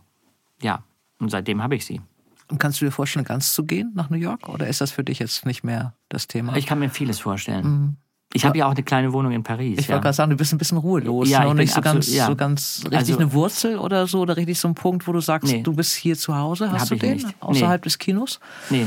[0.62, 0.82] ja,
[1.18, 2.00] und seitdem habe ich sie.
[2.50, 4.48] Und kannst du dir vorstellen, ganz zu gehen nach New York?
[4.48, 6.56] Oder ist das für dich jetzt nicht mehr das Thema?
[6.56, 7.66] Ich kann mir vieles vorstellen.
[7.66, 7.96] Mhm.
[8.34, 9.78] Ich habe ja auch eine kleine Wohnung in Paris.
[9.78, 9.94] Ich ja.
[9.94, 11.28] wollte gerade sagen, du bist ein bisschen ruhelos.
[11.30, 11.48] Ja, ne?
[11.48, 12.26] ich nicht so absolut, ganz, ja.
[12.26, 15.20] so ganz richtig Also- eine Wurzel oder so, oder richtig so ein Punkt, wo du
[15.20, 15.62] sagst, Nee.
[15.62, 16.70] du bist hier zu Hause.
[16.70, 17.26] Hast Hab du ich den nicht.
[17.26, 17.34] Nee.
[17.40, 18.38] außerhalb des Kinos?
[18.68, 18.86] Nee.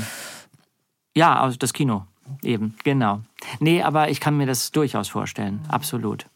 [1.15, 2.05] Ja, also das Kino.
[2.43, 3.21] Eben, genau.
[3.59, 5.61] Nee, aber ich kann mir das durchaus vorstellen.
[5.67, 6.27] Absolut.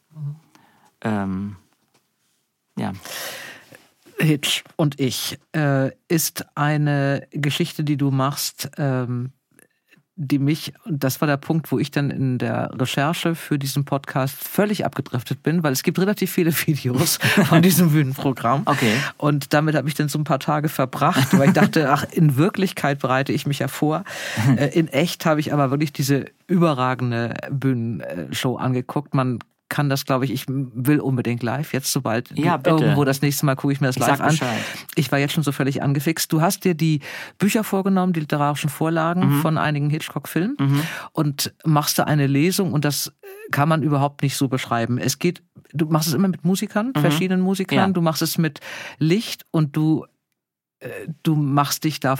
[1.02, 1.56] Ähm,
[2.78, 2.92] ja.
[4.18, 9.32] Hitch und ich äh, ist eine Geschichte, die du machst, ähm,
[10.18, 13.84] die mich, und das war der Punkt, wo ich dann in der Recherche für diesen
[13.84, 18.62] Podcast völlig abgedriftet bin, weil es gibt relativ viele Videos von diesem Bühnenprogramm.
[18.66, 18.94] Okay.
[19.18, 22.38] Und damit habe ich dann so ein paar Tage verbracht, weil ich dachte, ach, in
[22.38, 24.04] Wirklichkeit bereite ich mich ja vor.
[24.58, 29.14] Äh, In echt habe ich aber wirklich diese überragende Bühnenshow angeguckt.
[29.14, 33.46] Man kann das, glaube ich, ich will unbedingt live, jetzt sobald Ja, irgendwo das nächste
[33.48, 34.38] Mal gucke ich mir das Ich live an.
[34.96, 36.32] Ich war jetzt schon so völlig angefixt.
[36.32, 37.00] Du hast dir die
[37.40, 39.42] Bücher vorgenommen, die literarischen Vorlagen Mhm.
[39.42, 40.56] von einigen Hitchcock-Filmen
[41.14, 43.12] und machst da eine Lesung und das
[43.52, 44.98] kann man überhaupt nicht so beschreiben.
[45.00, 45.42] Es geht,
[45.74, 47.90] du machst es immer mit Musikern, verschiedenen Musikern, Mhm.
[47.90, 47.94] Ja.
[47.94, 48.60] du machst es mit
[49.00, 50.06] Licht und du,
[50.80, 50.90] äh,
[51.24, 52.18] du machst dich da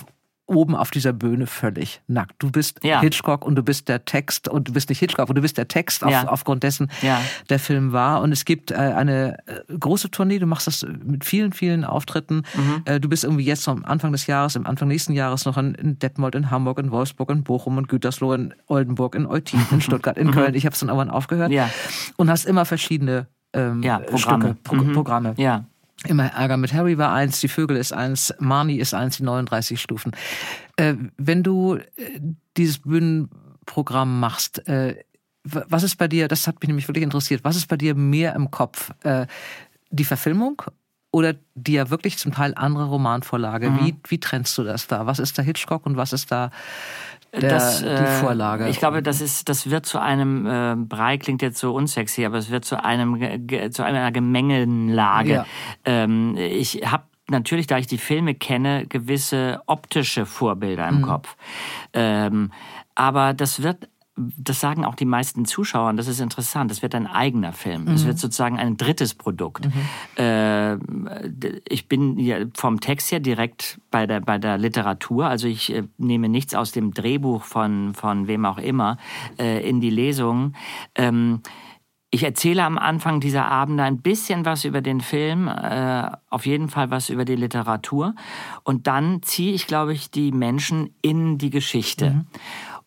[0.48, 2.34] oben auf dieser Bühne völlig nackt.
[2.40, 3.02] Du bist Ja.
[3.02, 5.68] Hitchcock und du bist der Text und du bist nicht Hitchcock und du bist der
[5.68, 6.28] Text auf, Ja.
[6.28, 7.20] aufgrund dessen Ja.
[7.50, 8.22] der Film war.
[8.22, 12.44] Und es gibt äh, eine äh, große Tournee, du machst das mit vielen, vielen Auftritten.
[12.56, 12.82] Mhm.
[12.86, 15.74] Äh, du bist irgendwie jetzt am Anfang des Jahres, am Anfang nächsten Jahres noch in,
[15.76, 19.82] in Detmold, in Hamburg, in Wolfsburg, in Bochum, in Gütersloh, in Oldenburg, in Eutin, in
[19.82, 20.54] Stuttgart, in Köln.
[20.54, 21.50] Ich habe es dann irgendwann aufgehört.
[21.50, 21.56] Mhm.
[21.56, 21.70] Ja.
[22.18, 24.44] Und hast immer verschiedene ähm, Ja, Programme.
[24.46, 24.94] Stücke, Pro Mhm.
[24.94, 25.34] Programme.
[25.38, 25.66] Ja.
[26.04, 29.82] Immer Ärger mit Harry war eins, die Vögel ist eins, Marnie ist eins, die 39
[29.82, 30.12] Stufen.
[30.76, 31.84] Äh, wenn du äh,
[32.58, 35.04] dieses Bühnenprogramm machst, äh,
[35.44, 38.36] was ist bei dir, das hat mich nämlich wirklich interessiert, was ist bei dir mehr
[38.36, 38.92] im Kopf?
[39.04, 39.28] Äh,
[39.92, 40.62] die Verfilmung
[41.12, 43.70] oder die ja wirklich zum Teil andere Romanvorlage?
[43.70, 43.80] Mhm.
[43.80, 45.06] Wie, wie trennst du das da?
[45.06, 46.52] Was ist da Hitchcock und was ist da
[47.40, 48.68] der, das, die äh, Vorlage?
[48.70, 52.38] Ich glaube, das ist, das wird zu einem äh, Brei klingt jetzt so unsexy, aber
[52.38, 55.34] es wird zu einem ge- zu einer Gemengenlage.
[55.34, 55.46] Ja.
[55.86, 60.98] Ähm, ich habe natürlich, da ich die Filme kenne, gewisse optische Vorbilder Mhm.
[60.98, 61.36] im Kopf.
[61.94, 62.52] Ähm,
[62.94, 66.96] aber das wird das sagen auch die meisten Zuschauer, und das ist interessant, das wird
[66.96, 67.88] ein eigener Film.
[67.90, 69.68] Es wird sozusagen ein drittes Produkt.
[70.18, 70.76] Äh,
[71.68, 76.30] ich bin vom Text her direkt bei der, bei der Literatur, also ich äh, nehme
[76.30, 78.98] nichts aus dem Drehbuch von, von wem auch immer
[79.38, 80.54] äh, in die Lesung.
[80.96, 81.42] Ähm,
[82.16, 86.70] ich erzähle am Anfang dieser Abende ein bisschen was über den Film, äh, auf jeden
[86.70, 88.16] Fall was über die Literatur.
[88.64, 92.26] Und dann ziehe ich, glaube ich, die Menschen in die Geschichte.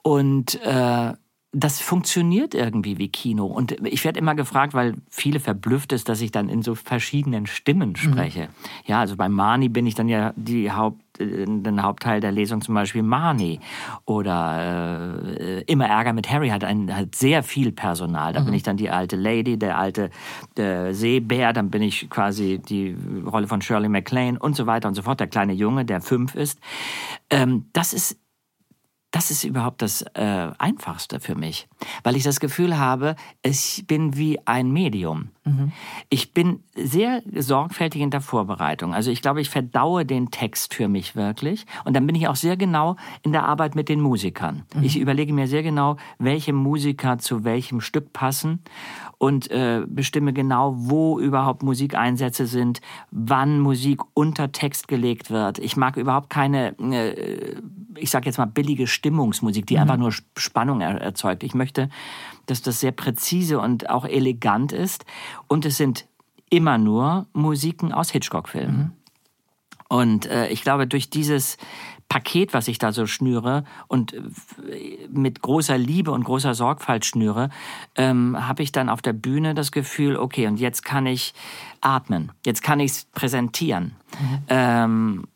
[0.09, 1.13] Und äh,
[1.53, 3.45] das funktioniert irgendwie wie Kino.
[3.45, 7.47] Und ich werde immer gefragt, weil viele verblüfft ist, dass ich dann in so verschiedenen
[7.47, 8.49] Stimmen spreche.
[8.87, 12.63] Ja, also bei Mani bin ich dann ja die Haupt, äh, den Hauptteil der Lesung
[12.63, 13.61] zum Beispiel Mani.
[14.07, 18.33] Oder äh, Immer Ärger mit Harry hat, ein, hat sehr viel Personal.
[18.33, 20.09] Da bin ich dann die alte Lady, der alte
[20.57, 22.97] der Seebär, dann bin ich quasi die
[23.27, 25.21] Rolle von Shirley MacLaine und so weiter und so fort.
[25.21, 26.59] Der kleine Junge, der fünf ist.
[27.29, 28.17] Ähm, das ist
[29.11, 31.69] das ist überhaupt das äh, Einfachste für mich,
[32.03, 35.31] weil ich das Gefühl habe, ich bin wie ein Medium.
[36.11, 38.95] Ich bin sehr sorgfältig in der Vorbereitung.
[38.95, 41.65] Also ich glaube, ich verdaue den Text für mich wirklich.
[41.85, 44.65] Und dann bin ich auch sehr genau in der Arbeit mit den Musikern.
[44.83, 48.63] Ich überlege mir sehr genau, welche Musiker zu welchem Stück passen
[49.19, 55.59] und äh, bestimme genau, wo überhaupt Musikeinsätze sind, wann Musik unter Text gelegt wird.
[55.59, 57.57] Ich mag überhaupt keine, äh,
[57.97, 61.43] ich sag jetzt mal, billige Stimmungsmusik, die einfach nur Sp- Spannung er erzeugt.
[61.43, 61.91] Ich möchte,
[62.47, 65.05] dass das sehr präzise und auch elegant ist.
[65.49, 66.07] Und es sind
[66.49, 68.93] immer nur Musiken aus Hitchcock-Filmen.
[69.89, 71.57] Und äh, ich glaube, durch dieses
[72.09, 77.51] Paket, was ich da so schnüre und äh, mit großer Liebe und großer Sorgfalt schnüre,
[77.97, 81.35] ähm, habe ich dann auf der Bühne das Gefühl, okay, und jetzt kann ich
[81.81, 83.95] atmen, jetzt kann ich es präsentieren.
[84.49, 85.27] Ähm,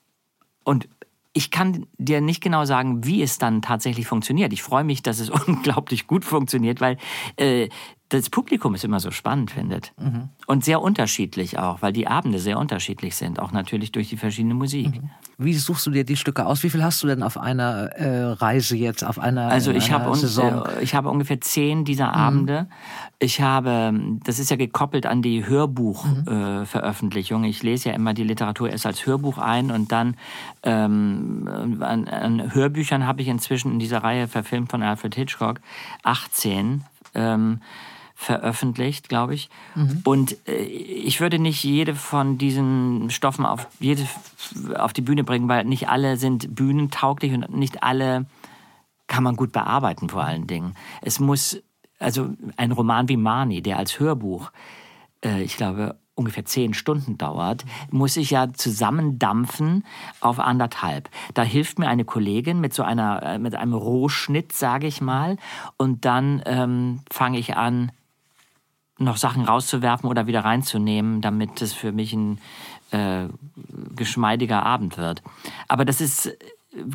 [0.65, 0.89] und
[1.35, 4.53] ich kann dir nicht genau sagen, wie es dann tatsächlich funktioniert.
[4.53, 6.99] Ich freue mich, dass es unglaublich gut funktioniert, weil
[7.37, 7.69] äh,
[8.13, 9.93] das Publikum es immer so spannend findet.
[9.99, 10.29] Mhm.
[10.47, 14.55] Und sehr unterschiedlich auch, weil die Abende sehr unterschiedlich sind, auch natürlich durch die verschiedene
[14.55, 15.03] Musik.
[15.03, 15.11] Mhm.
[15.39, 16.63] Wie suchst du dir die Stücke aus?
[16.63, 20.11] Wie viel hast du denn auf einer äh, Reise jetzt, auf einer Also ich habe
[20.11, 22.15] äh, ich habe ungefähr zehn dieser mhm.
[22.15, 22.67] Abende.
[23.19, 23.95] Ich habe,
[24.25, 27.41] das ist ja gekoppelt an die Hörbuchveröffentlichung.
[27.41, 27.47] Mhm.
[27.47, 30.17] Äh, ich lese ja immer die Literatur erst als Hörbuch ein und dann
[30.65, 35.61] ähm, an, an Hörbüchern habe ich inzwischen in dieser Reihe verfilmt von Alfred Hitchcock
[36.03, 36.85] 18.
[37.15, 37.61] Ähm,
[38.23, 39.51] veröffentlicht, glaube ich.
[39.75, 40.01] Mhm.
[40.05, 44.07] Und äh, ich würde nicht jede von diesen Stoffen auf, jede
[44.77, 48.27] auf die Bühne bringen, weil nicht alle sind bühnentauglich und nicht alle
[49.09, 50.75] kann man gut bearbeiten vor allen Dingen.
[51.03, 51.61] Es muss,
[51.99, 54.53] also ein Roman wie Marnie, der als Hörbuch,
[55.25, 59.85] äh, ich glaube, ungefähr zehn Stunden dauert, muss ich ja zusammendampfen
[60.21, 61.09] auf anderthalb.
[61.35, 65.37] Da hilft mir eine Kollegin mit so einer, äh, mit einem Rohschnitt, sage ich mal,
[65.77, 67.91] und dann ähm, fange ich an,
[69.05, 72.39] noch Sachen rauszuwerfen oder wieder reinzunehmen, damit es für mich ein
[72.91, 73.27] äh,
[73.95, 75.23] geschmeidiger Abend wird.
[75.69, 76.31] Aber das ist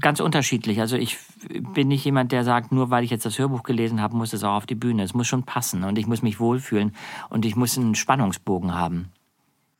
[0.01, 0.80] ganz unterschiedlich.
[0.80, 1.18] Also ich
[1.74, 4.43] bin nicht jemand, der sagt, nur weil ich jetzt das Hörbuch gelesen habe, muss es
[4.43, 5.03] auch auf die Bühne.
[5.03, 6.95] Es muss schon passen und ich muss mich wohlfühlen
[7.30, 9.12] und ich muss einen Spannungsbogen haben.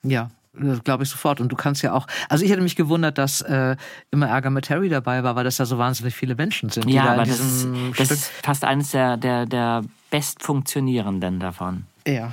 [0.04, 1.42] Ja, das glaube ich sofort.
[1.42, 3.76] Und du kannst ja auch, also ich hätte mich gewundert, dass äh,
[4.12, 6.90] immer Ärger mit Harry dabei war, weil das ja so wahnsinnig viele Menschen sind.
[6.90, 7.68] Ja, aber das, ist,
[7.98, 11.86] das ist fast eines der, der, der bestfunktionierenden davon.
[12.08, 12.32] Ja.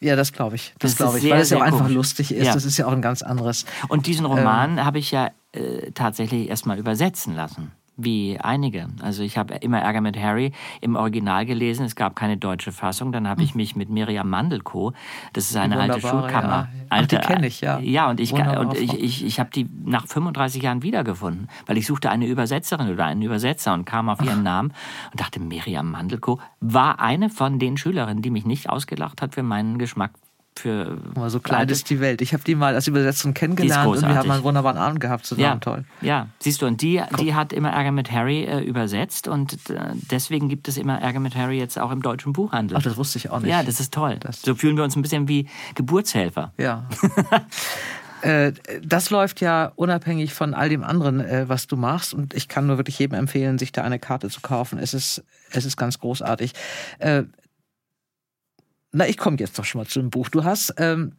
[0.00, 0.72] Ja, das glaube ich.
[0.78, 2.46] Das, das glaube ich, sehr, weil es ja auch einfach lustig ist.
[2.46, 2.54] Ja.
[2.54, 3.66] Das ist ja auch ein ganz anderes.
[3.88, 7.70] Und diesen Roman ähm, habe ich ja äh, tatsächlich erstmal übersetzen lassen
[8.04, 8.88] wie einige.
[9.00, 11.86] Also ich habe immer Ärger mit Harry im Original gelesen.
[11.86, 13.12] Es gab keine deutsche Fassung.
[13.12, 13.56] Dann habe ich hm.
[13.56, 14.92] mich mit Miriam Mandelko,
[15.32, 16.48] das ist eine alte Schulkammer.
[16.48, 16.68] Ja.
[16.88, 17.78] Alte, Ach, die kenne ich, ja.
[17.78, 21.86] Ja, und ich, und ich, ich, ich habe die nach 35 Jahren wiedergefunden, weil ich
[21.86, 24.44] suchte eine Übersetzerin oder einen Übersetzer und kam auf ihren Ach.
[24.44, 24.72] Namen
[25.12, 29.42] und dachte, Miriam Mandelko war eine von den Schülerinnen, die mich nicht ausgelacht hat für
[29.42, 30.12] meinen Geschmack
[30.56, 30.98] für.
[31.16, 32.20] Oh, so klein ist die Welt.
[32.20, 35.44] Ich habe die mal als Übersetzung kennengelernt und wir haben einen wunderbaren Abend gehabt zusammen.
[35.44, 35.84] Ja, Toll.
[36.00, 39.78] Ja, siehst du, und die, die hat immer Ärger mit Harry äh, übersetzt und äh,
[40.10, 42.76] deswegen gibt es immer Ärger mit Harry jetzt auch im deutschen Buchhandel.
[42.76, 43.50] Ach, das wusste ich auch nicht.
[43.50, 44.18] Ja, das ist toll.
[44.20, 46.52] Das so fühlen wir uns ein bisschen wie Geburtshelfer.
[46.58, 46.88] Ja.
[48.22, 52.12] Äh, das läuft ja unabhängig von all dem anderen, äh, was du machst.
[52.12, 54.78] Und ich kann nur wirklich jedem empfehlen, sich da eine Karte zu kaufen.
[54.78, 56.52] Es ist, es ist ganz großartig.
[58.92, 60.28] Na, ich komme jetzt doch schon mal zu dem Buch.
[60.28, 61.12] Du hast ähm,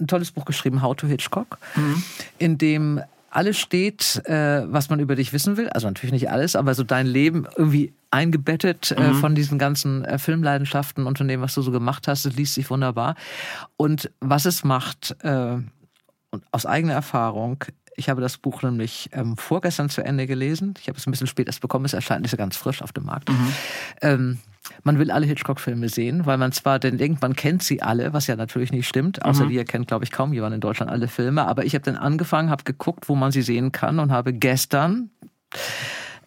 [0.00, 2.02] ein tolles Buch geschrieben, How to Hitchcock, mhm.
[2.38, 3.00] in dem
[3.30, 5.68] alles steht, äh, was man über dich wissen will.
[5.68, 9.14] Also natürlich nicht alles, aber so dein Leben irgendwie eingebettet äh, mhm.
[9.16, 12.24] von diesen ganzen äh, Filmleidenschaften und von dem, was du so gemacht hast.
[12.24, 13.14] Das liest sich wunderbar.
[13.76, 15.58] Und was es macht, äh,
[16.30, 17.64] und aus eigener Erfahrung,
[17.96, 20.74] ich habe das Buch nämlich ähm, vorgestern zu Ende gelesen.
[20.80, 21.84] Ich habe es ein bisschen spät erst bekommen.
[21.84, 23.30] Es erscheint nicht so ganz frisch auf dem Markt.
[23.30, 23.52] Mhm.
[24.02, 24.38] Ähm,
[24.82, 28.36] man will alle Hitchcock-Filme sehen, weil man zwar denn irgendwann kennt sie alle, was ja
[28.36, 29.24] natürlich nicht stimmt.
[29.24, 29.50] Außer mhm.
[29.50, 31.46] dir kennt, glaube ich, kaum jemand in Deutschland alle Filme.
[31.46, 35.10] Aber ich habe dann angefangen, habe geguckt, wo man sie sehen kann und habe gestern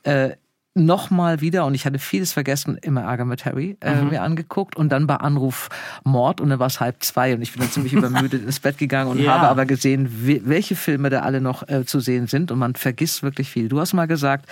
[0.03, 0.31] äh,
[0.75, 4.09] nochmal wieder, und ich hatte vieles vergessen, immer Ärger mit Harry äh, mhm.
[4.09, 5.69] mir angeguckt und dann bei Anruf
[6.03, 8.77] Mord und dann war es halb zwei und ich bin dann ziemlich übermüdet ins Bett
[8.77, 9.33] gegangen und ja.
[9.33, 10.09] habe aber gesehen,
[10.45, 13.67] welche Filme da alle noch äh, zu sehen sind und man vergisst wirklich viel.
[13.67, 14.45] Du hast mal gesagt,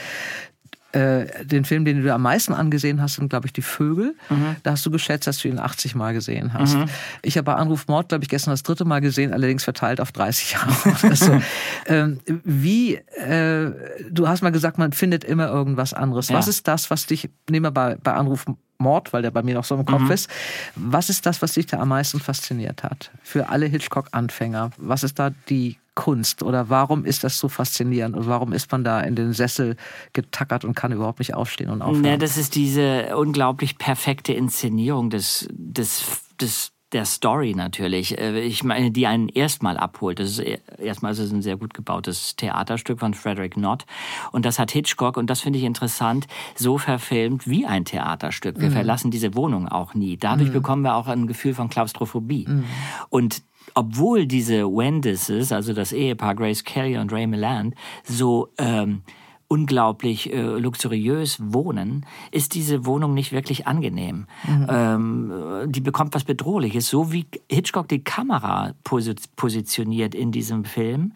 [0.98, 4.16] äh, den Film, den du am meisten angesehen hast, sind, glaube ich, die Vögel.
[4.30, 4.56] Mhm.
[4.64, 6.76] Da hast du geschätzt, dass du ihn 80 Mal gesehen hast.
[6.76, 6.86] Mhm.
[7.22, 10.12] Ich habe bei Anruf Mord, glaube ich, gestern das dritte Mal gesehen, allerdings verteilt auf
[10.12, 11.40] 30 Jahre so.
[11.86, 13.72] ähm, wie, äh,
[14.10, 16.30] du hast mal gesagt, man findet immer irgendwas anderes.
[16.30, 16.38] Ja.
[16.38, 18.46] Was ist das, was dich, nehmen wir bei, bei Anruf
[18.80, 20.12] Mord, weil der bei mir noch so im Kopf mhm.
[20.12, 20.30] ist.
[20.76, 23.12] Was ist das, was dich da am meisten fasziniert hat?
[23.24, 24.72] Für alle Hitchcock-Anfänger.
[24.78, 26.44] Was ist da die Kunst?
[26.44, 28.16] Oder warum ist das so faszinierend?
[28.16, 29.76] Und warum ist man da in den Sessel
[30.14, 32.06] getackert und kann überhaupt nicht aufstehen und aufhören?
[32.06, 36.06] Ja, das ist diese unglaublich perfekte Inszenierung des, des,
[36.40, 38.18] des der Story natürlich.
[38.18, 40.20] Äh, ich meine, die einen erstmal abholt.
[40.20, 40.40] Das ist
[40.78, 43.86] erstmal ist es ein sehr gut gebautes Theaterstück von Frederick Knott.
[44.32, 48.60] Und das hat Hitchcock, und das finde ich interessant, so verfilmt wie ein Theaterstück.
[48.60, 48.74] Wir mhm.
[48.74, 50.16] verlassen diese Wohnung auch nie.
[50.16, 50.54] Dadurch mhm.
[50.54, 52.46] bekommen wir auch ein Gefühl von Klaustrophobie.
[52.48, 52.64] Mhm.
[53.10, 53.42] Und
[53.78, 59.04] obwohl diese Wendises, also das Ehepaar Grace Kelly und Ray Milland, so ähm,
[59.48, 64.26] unglaublich äh, luxuriös wohnen, ist diese Wohnung nicht wirklich angenehm.
[64.48, 64.68] Mhm.
[64.68, 65.34] Ähm,
[65.68, 66.90] die bekommt was Bedrohliches.
[66.90, 71.14] So wie Hitchcock die Kamera positioniert in diesem Film,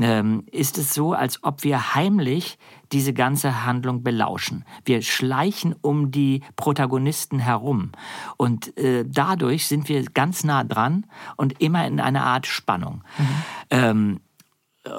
[0.00, 2.58] ähm, ist es so, als ob wir heimlich
[2.92, 4.64] diese ganze Handlung belauschen.
[4.84, 7.92] Wir schleichen um die Protagonisten herum.
[8.36, 13.04] Und äh, dadurch sind wir ganz nah dran und immer in einer Art Spannung.
[13.18, 13.26] Mhm.
[13.70, 14.20] Ähm,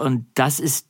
[0.01, 0.87] und das ist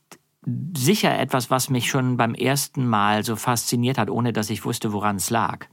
[0.75, 4.93] sicher etwas, was mich schon beim ersten Mal so fasziniert hat, ohne dass ich wusste,
[4.93, 5.67] woran es lag.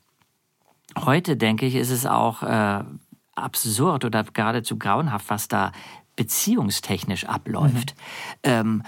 [0.99, 2.85] heute denke ich, ist es auch äh,
[3.35, 5.73] absurd oder geradezu grauenhaft, was da
[6.17, 7.95] beziehungstechnisch abläuft.
[7.95, 8.03] Mhm.
[8.43, 8.83] Ähm,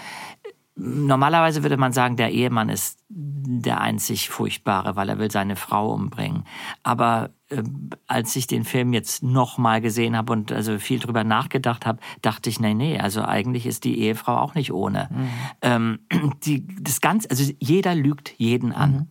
[0.81, 5.93] Normalerweise würde man sagen, der Ehemann ist der einzig Furchtbare, weil er will seine Frau
[5.93, 6.45] umbringen.
[6.85, 7.65] Aber äh,
[8.07, 12.49] als ich den Film jetzt nochmal gesehen habe und also viel drüber nachgedacht habe, dachte
[12.49, 15.09] ich, nee, nee, also eigentlich ist die Ehefrau auch nicht ohne.
[15.11, 15.29] Mhm.
[15.63, 15.99] Ähm,
[16.45, 19.09] die, das Ganze, also jeder lügt jeden an.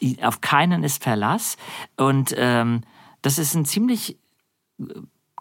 [0.00, 0.16] Mhm.
[0.22, 1.58] Auf keinen ist Verlass.
[1.98, 2.80] Und ähm,
[3.20, 4.18] das ist ein ziemlich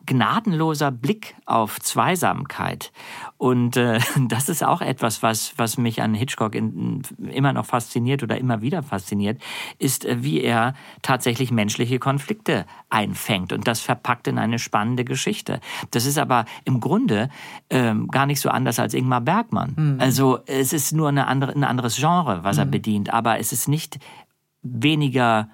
[0.06, 2.92] gnadenloser Blick auf Zweisamkeit.
[3.38, 7.02] Und äh, das ist auch etwas, was, was mich an Hitchcock in,
[7.32, 9.42] immer noch fasziniert oder immer wieder fasziniert,
[9.80, 15.60] ist, äh, wie er tatsächlich menschliche Konflikte einfängt und das verpackt in eine spannende Geschichte.
[15.92, 17.30] Das ist aber im Grunde
[17.70, 19.74] ähm, gar nicht so anders als Ingmar Bergmann.
[19.76, 19.98] Mhm.
[20.00, 22.62] Also es ist nur eine andere, ein anderes Genre, was mhm.
[22.62, 24.00] er bedient, aber es ist nicht
[24.62, 25.50] weniger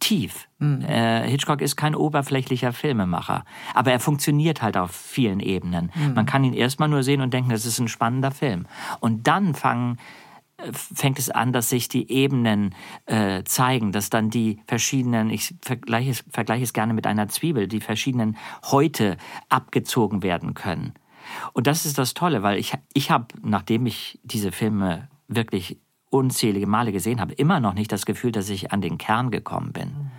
[0.00, 0.48] tief.
[0.58, 0.82] Mhm.
[0.82, 3.44] Äh, Hitchcock ist kein oberflächlicher Filmemacher,
[3.74, 5.90] aber er funktioniert halt auf vielen Ebenen.
[5.94, 6.14] Mhm.
[6.14, 8.66] Man kann ihn erstmal nur sehen und denken, das ist ein spannender Film.
[9.00, 9.98] Und dann fangen
[10.58, 12.74] äh, fängt es an, dass sich die Ebenen
[13.06, 17.68] äh, zeigen, dass dann die verschiedenen, ich vergleiche es, vergleiche es gerne mit einer Zwiebel,
[17.68, 18.36] die verschiedenen
[18.70, 19.16] Häute
[19.48, 20.94] abgezogen werden können.
[21.52, 25.78] Und das ist das Tolle, weil ich, ich habe, nachdem ich diese Filme wirklich
[26.10, 29.72] unzählige Male gesehen habe, immer noch nicht das Gefühl, dass ich an den Kern gekommen
[29.72, 30.10] bin.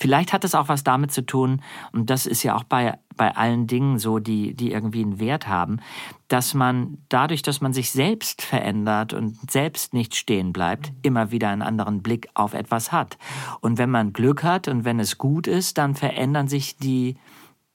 [0.00, 1.60] Vielleicht hat es auch was damit zu tun,
[1.92, 5.46] und das ist ja auch bei, bei allen Dingen so, die, die irgendwie einen Wert
[5.46, 5.80] haben,
[6.28, 11.50] dass man dadurch, dass man sich selbst verändert und selbst nicht stehen bleibt, immer wieder
[11.50, 13.18] einen anderen Blick auf etwas hat.
[13.60, 17.16] Und wenn man Glück hat und wenn es gut ist, dann verändern sich die,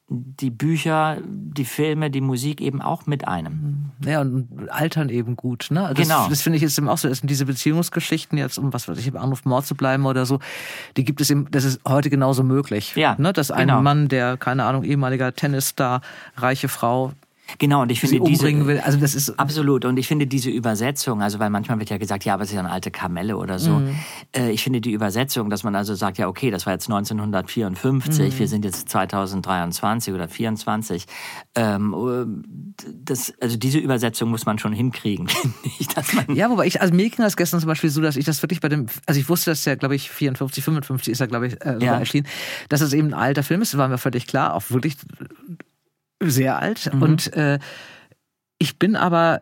[0.08, 3.92] die Bücher, die Filme, die Musik eben auch mit einem.
[4.06, 5.68] Ja, und altern eben gut.
[5.72, 5.92] Ne?
[5.96, 6.30] Das, genau.
[6.30, 7.10] Das finde ich jetzt eben auch so.
[7.10, 10.28] Das sind diese Beziehungsgeschichten jetzt, um was weiß ich, im Anruf Mord zu bleiben oder
[10.28, 10.40] so,
[10.96, 12.96] die gibt es eben, das ist heute genauso möglich.
[12.96, 13.34] Ja, ne?
[13.34, 13.82] Dass ein genau.
[13.82, 16.02] Mann, der, keine Ahnung, ehemaliger Tennisstar,
[16.38, 17.14] reiche Frau,
[17.58, 18.80] Genau, und ich finde diese will.
[18.80, 19.86] Also das ist absolut.
[19.86, 22.56] Und ich finde diese Übersetzung, also weil manchmal wird ja gesagt, ja, aber es ist
[22.56, 23.80] ja eine alte Kamelle oder so.
[23.80, 23.96] Mhm.
[24.36, 28.34] Äh, ich finde die Übersetzung, dass man also sagt, ja, okay, das war jetzt 1954,
[28.34, 28.40] mhm.
[28.40, 31.06] wir sind jetzt 2023 oder 24.
[31.56, 32.74] Ähm,
[33.04, 35.88] das, also diese Übersetzung muss man schon hinkriegen, finde ich.
[35.88, 38.26] Dass man ja, wobei ich, also mir ging das gestern zum Beispiel so, dass ich
[38.26, 41.28] das wirklich bei dem, also ich wusste, dass der, glaube ich, 54, 55 ist er,
[41.28, 41.98] glaube ich, äh, ja.
[42.00, 42.28] erschienen,
[42.70, 44.98] dass es eben ein alter Film ist, war mir völlig klar, auch wirklich
[46.22, 46.94] sehr alt.
[46.94, 47.02] Mhm.
[47.02, 47.60] Und äh,
[48.58, 49.42] ich bin aber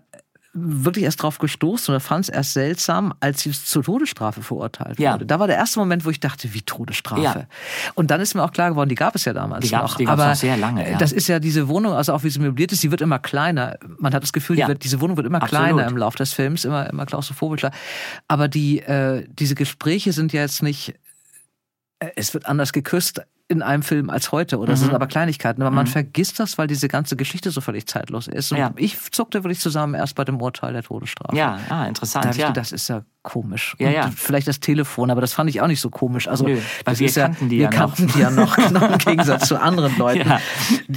[0.55, 5.13] wirklich erst drauf gestoßen oder fand es erst seltsam, als sie zur Todesstrafe verurteilt ja.
[5.13, 5.25] wurde.
[5.25, 7.21] Da war der erste Moment, wo ich dachte, wie Todesstrafe.
[7.21, 7.47] Ja.
[7.95, 9.97] Und dann ist mir auch klar geworden, die gab es ja damals die gab's, noch.
[9.97, 10.91] Die gab's Aber noch sehr lange.
[10.91, 10.97] Ja.
[10.99, 13.77] Das ist ja diese Wohnung, also auch wie sie möbliert ist, die wird immer kleiner.
[13.97, 15.65] Man hat das Gefühl, die wird, diese Wohnung wird immer Absolut.
[15.65, 17.71] kleiner im Laufe des Films, immer, immer klaustrophobischer.
[18.27, 20.93] Aber die, äh, diese Gespräche sind ja jetzt nicht
[22.15, 24.77] es wird anders geküsst in einem Film als heute oder mhm.
[24.77, 25.61] sind aber Kleinigkeiten.
[25.61, 25.75] Aber mhm.
[25.75, 28.51] man vergisst das, weil diese ganze Geschichte so völlig zeitlos ist.
[28.51, 28.71] Und ja.
[28.77, 31.35] ich zuckte wirklich zusammen erst bei dem Urteil der Todesstrafe.
[31.35, 32.25] Ja, ah, interessant.
[32.25, 32.47] Da ich ja.
[32.47, 33.75] gedacht, das ist ja komisch.
[33.79, 34.11] Ja, ja.
[34.15, 36.27] vielleicht das Telefon, aber das fand ich auch nicht so komisch.
[36.27, 38.13] Also Nö, das wir kannten ja, die wir ja kannten noch.
[38.13, 40.29] die ja noch, genau im Gegensatz zu anderen Leuten.
[40.29, 40.39] Ja.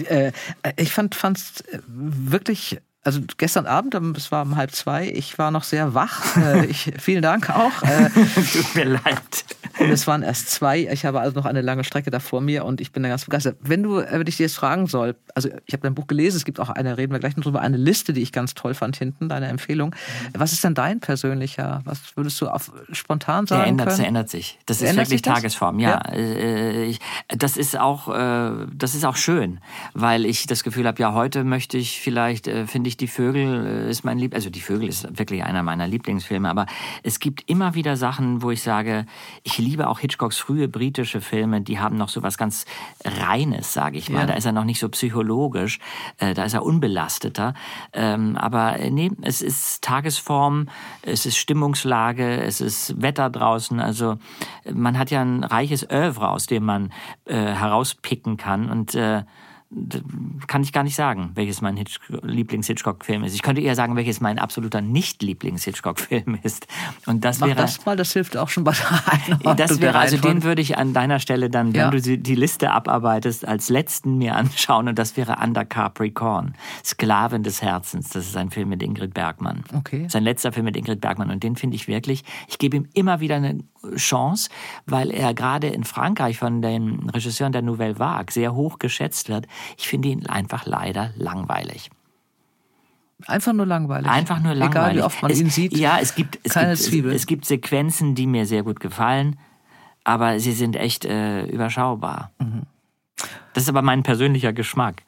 [0.09, 0.33] Äh,
[0.77, 5.63] ich fand es wirklich also gestern Abend, es war um halb zwei, ich war noch
[5.63, 6.37] sehr wach.
[6.37, 7.83] Äh, ich, vielen Dank auch.
[7.83, 8.11] Äh,
[8.53, 9.45] Tut mir leid.
[9.79, 10.89] Und es waren erst zwei.
[10.91, 13.25] Ich habe also noch eine lange Strecke da vor mir und ich bin da ganz
[13.25, 13.59] begeistert.
[13.61, 16.37] Wenn du, äh, wenn ich dir jetzt fragen soll, also ich habe dein Buch gelesen,
[16.37, 18.75] es gibt auch eine, reden wir gleich noch drüber, eine Liste, die ich ganz toll
[18.75, 19.91] fand hinten, deine Empfehlung.
[19.91, 20.41] Mhm.
[20.41, 23.61] Was ist denn dein persönlicher, was würdest du auf, spontan sagen?
[23.61, 23.99] Der ändert, können?
[23.99, 24.59] Der ändert sich.
[24.67, 26.03] Das ist wirklich Tagesform, ja.
[26.13, 26.83] ja.
[26.83, 26.99] Ich,
[27.29, 29.61] das ist auch, das ist auch schön,
[29.95, 33.67] weil ich das Gefühl habe, ja, heute möchte ich vielleicht, finde ich ich, die Vögel
[33.87, 36.67] äh, ist mein Lieb, also die Vögel ist wirklich einer meiner Lieblingsfilme, aber
[37.03, 39.07] es gibt immer wieder Sachen, wo ich sage,
[39.43, 42.65] ich liebe auch Hitchcocks frühe britische Filme, die haben noch so was ganz
[43.05, 44.21] Reines, sage ich mal.
[44.21, 44.27] Ja.
[44.27, 45.79] Da ist er noch nicht so psychologisch,
[46.19, 47.55] äh, da ist er unbelasteter.
[47.93, 50.69] Ähm, aber äh, nee, es ist Tagesform,
[51.03, 53.81] es ist Stimmungslage, es ist Wetter draußen.
[53.81, 54.19] Also
[54.73, 56.93] man hat ja ein reiches Oeuvre, aus dem man
[57.27, 58.97] herauspicken kann und
[60.47, 61.79] kann ich gar nicht sagen, welches mein
[62.23, 63.35] Lieblings-Hitchcock-Film ist.
[63.35, 66.67] Ich könnte eher sagen, welches mein absoluter Nicht-Lieblings-Hitchcock-Film ist.
[67.05, 67.57] Und das Mach wäre.
[67.57, 70.95] das mal, das hilft auch schon bei der Das wäre, also den würde ich an
[70.95, 71.91] deiner Stelle dann, wenn ja.
[71.91, 74.89] du die Liste abarbeitest, als letzten mir anschauen.
[74.89, 76.55] Und das wäre Under Capricorn.
[76.85, 78.09] Sklavin des Herzens.
[78.11, 79.65] Das ist ein Film mit Ingrid Bergmann.
[79.75, 80.07] Okay.
[80.09, 81.31] Sein letzter Film mit Ingrid Bergmann.
[81.31, 83.59] Und den finde ich wirklich, ich gebe ihm immer wieder eine
[83.95, 84.51] Chance,
[84.87, 89.47] weil er gerade in Frankreich von den Regisseuren der Nouvelle Vague sehr hoch geschätzt wird.
[89.77, 91.91] Ich finde ihn einfach leider langweilig.
[93.27, 94.11] Einfach nur langweilig.
[94.11, 94.93] Einfach nur langweilig.
[94.93, 95.77] Egal wie oft man es, ihn sieht.
[95.77, 97.11] Ja, es gibt, es, keine gibt, Zwiebel.
[97.13, 99.39] Es, es gibt Sequenzen, die mir sehr gut gefallen.
[100.05, 102.31] aber sie sind echt äh, überschaubar.
[103.55, 105.03] Das ist aber mein persönlicher Geschmack.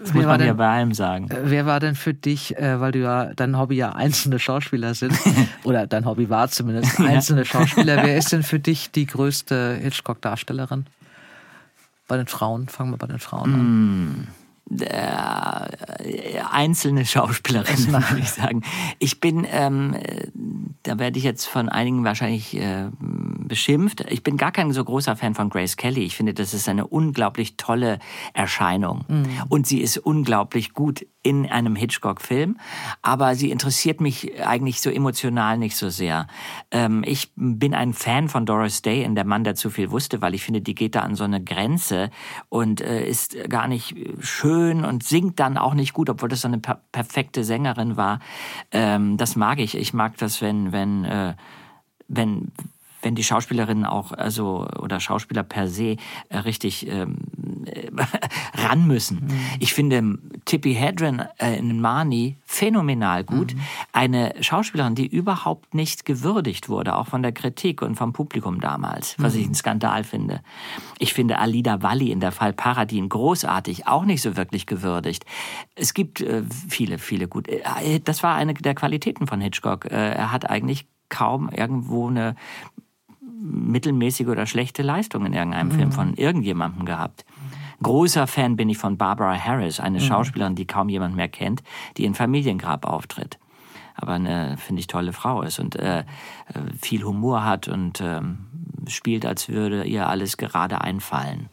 [0.00, 1.28] Das muss war man ja denn- bei allem sagen.
[1.30, 4.94] Äh, Wer war denn für dich, äh, weil du ja dein Hobby ja einzelne Schauspieler
[4.94, 5.12] sind,
[5.64, 10.86] oder dein Hobby war zumindest einzelne Schauspieler, wer ist denn für dich die größte Hitchcock-Darstellerin?
[12.08, 14.28] Bei den Frauen, fangen wir bei den Frauen an.
[14.80, 18.62] äh, einzelne Schauspielerin, würde ich sagen.
[18.98, 20.26] Ich bin, ähm, äh,
[20.82, 22.86] da werde ich jetzt von einigen wahrscheinlich äh,
[23.48, 24.04] beschimpft.
[24.08, 26.04] Ich bin gar kein so großer Fan von Grace Kelly.
[26.04, 27.98] Ich finde, das ist eine unglaublich tolle
[28.34, 29.04] Erscheinung.
[29.48, 32.58] Und sie ist unglaublich gut in einem Hitchcock-Film.
[33.02, 36.26] Aber sie interessiert mich eigentlich so emotional nicht so sehr.
[36.70, 40.22] Ähm, ich bin ein Fan von Doris Day in Der Mann, der zu viel wusste,
[40.22, 42.10] weil ich finde, die geht da an so eine Grenze
[42.48, 46.48] und äh, ist gar nicht schön und singt dann auch nicht gut, obwohl das so
[46.48, 48.20] eine per perfekte Sängerin war.
[48.72, 49.76] Ähm, das mag ich.
[49.76, 51.34] Ich mag das, wenn, wenn, äh,
[52.06, 52.52] wenn,
[53.02, 55.96] wenn die Schauspielerinnen auch, also, oder Schauspieler per se,
[56.28, 57.18] äh, richtig ähm,
[57.66, 57.90] äh,
[58.54, 59.28] ran müssen.
[59.60, 63.54] Ich finde Tippi Hedren äh, in Marnie phänomenal gut.
[63.92, 69.14] Eine Schauspielerin, die überhaupt nicht gewürdigt wurde, auch von der Kritik und vom Publikum damals,
[69.18, 70.40] was ich einen Skandal finde.
[70.98, 75.24] Ich finde Alida Valli in der Fall Paradin großartig, auch nicht so wirklich gewürdigt.
[75.74, 77.48] Es gibt äh, viele, viele gut.
[77.48, 79.84] Äh, das war eine der Qualitäten von Hitchcock.
[79.86, 82.34] Äh, er hat eigentlich kaum irgendwo eine
[83.40, 87.24] mittelmäßige oder schlechte Leistung in irgendeinem Film von irgendjemandem gehabt.
[87.82, 91.62] Großer Fan bin ich von Barbara Harris, eine Schauspielerin, die kaum jemand mehr kennt,
[91.96, 93.38] die in Familiengrab auftritt.
[93.94, 96.04] Aber eine, finde ich, tolle Frau ist und äh, äh,
[96.80, 98.46] viel Humor hat und ähm,
[98.86, 101.48] spielt, als würde ihr alles gerade einfallen.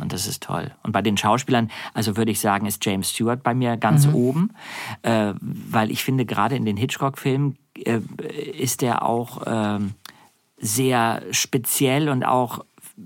[0.00, 0.70] Und das ist toll.
[0.82, 4.50] Und bei den Schauspielern, also würde ich sagen, ist James Stewart bei mir ganz oben,
[5.02, 8.00] äh, weil ich finde, gerade in den Hitchcock-Filmen äh,
[8.56, 9.94] ist er auch ähm,
[10.60, 12.64] sehr speziell und auch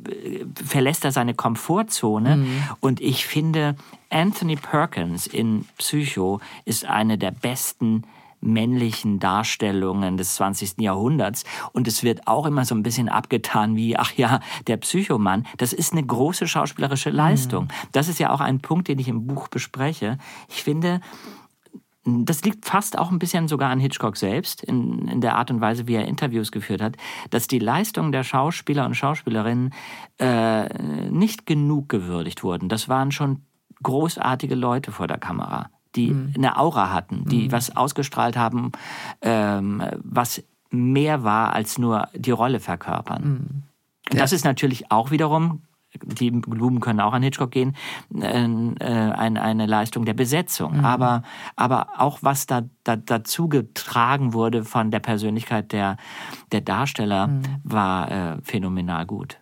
[0.09, 2.47] äh, verlässt er seine Komfortzone.
[2.81, 3.77] Und ich finde,
[4.11, 8.05] Anthony Perkins in Psycho ist eine der besten
[8.43, 10.81] männlichen Darstellungen des 20.
[10.81, 11.45] Jahrhunderts.
[11.73, 15.47] Und es wird auch immer so ein bisschen abgetan wie, ach ja, der Psychomann.
[15.57, 17.69] Das ist eine große schauspielerische Leistung.
[17.93, 20.19] Das ist ja auch ein Punkt, den ich im Buch bespreche.
[20.49, 21.01] Ich finde,
[22.05, 25.61] das liegt fast auch ein bisschen sogar an Hitchcock selbst, in, in der Art und
[25.61, 26.97] Weise, wie er Interviews geführt hat,
[27.31, 29.73] dass die Leistungen der Schauspieler und Schauspielerinnen
[30.19, 30.69] äh,
[31.11, 32.69] nicht genug gewürdigt wurden.
[32.69, 33.43] Das waren schon
[33.83, 38.73] großartige Leute vor der Kamera, die eine Aura hatten, die was ausgestrahlt haben,
[39.21, 43.23] ähm, was mehr war als nur die Rolle verkörpern.
[44.11, 45.63] Und Das ist natürlich auch wiederum
[46.03, 47.77] die Blumen können auch an Hitchcock gehen,
[48.15, 50.85] äh, äh, eine, eine Leistung der Besetzung.
[50.85, 51.23] Aber,
[51.57, 55.97] aber auch was da, da dazu getragen wurde von der Persönlichkeit der,
[56.51, 57.29] der Darsteller,
[57.65, 59.39] war äh, phänomenal gut.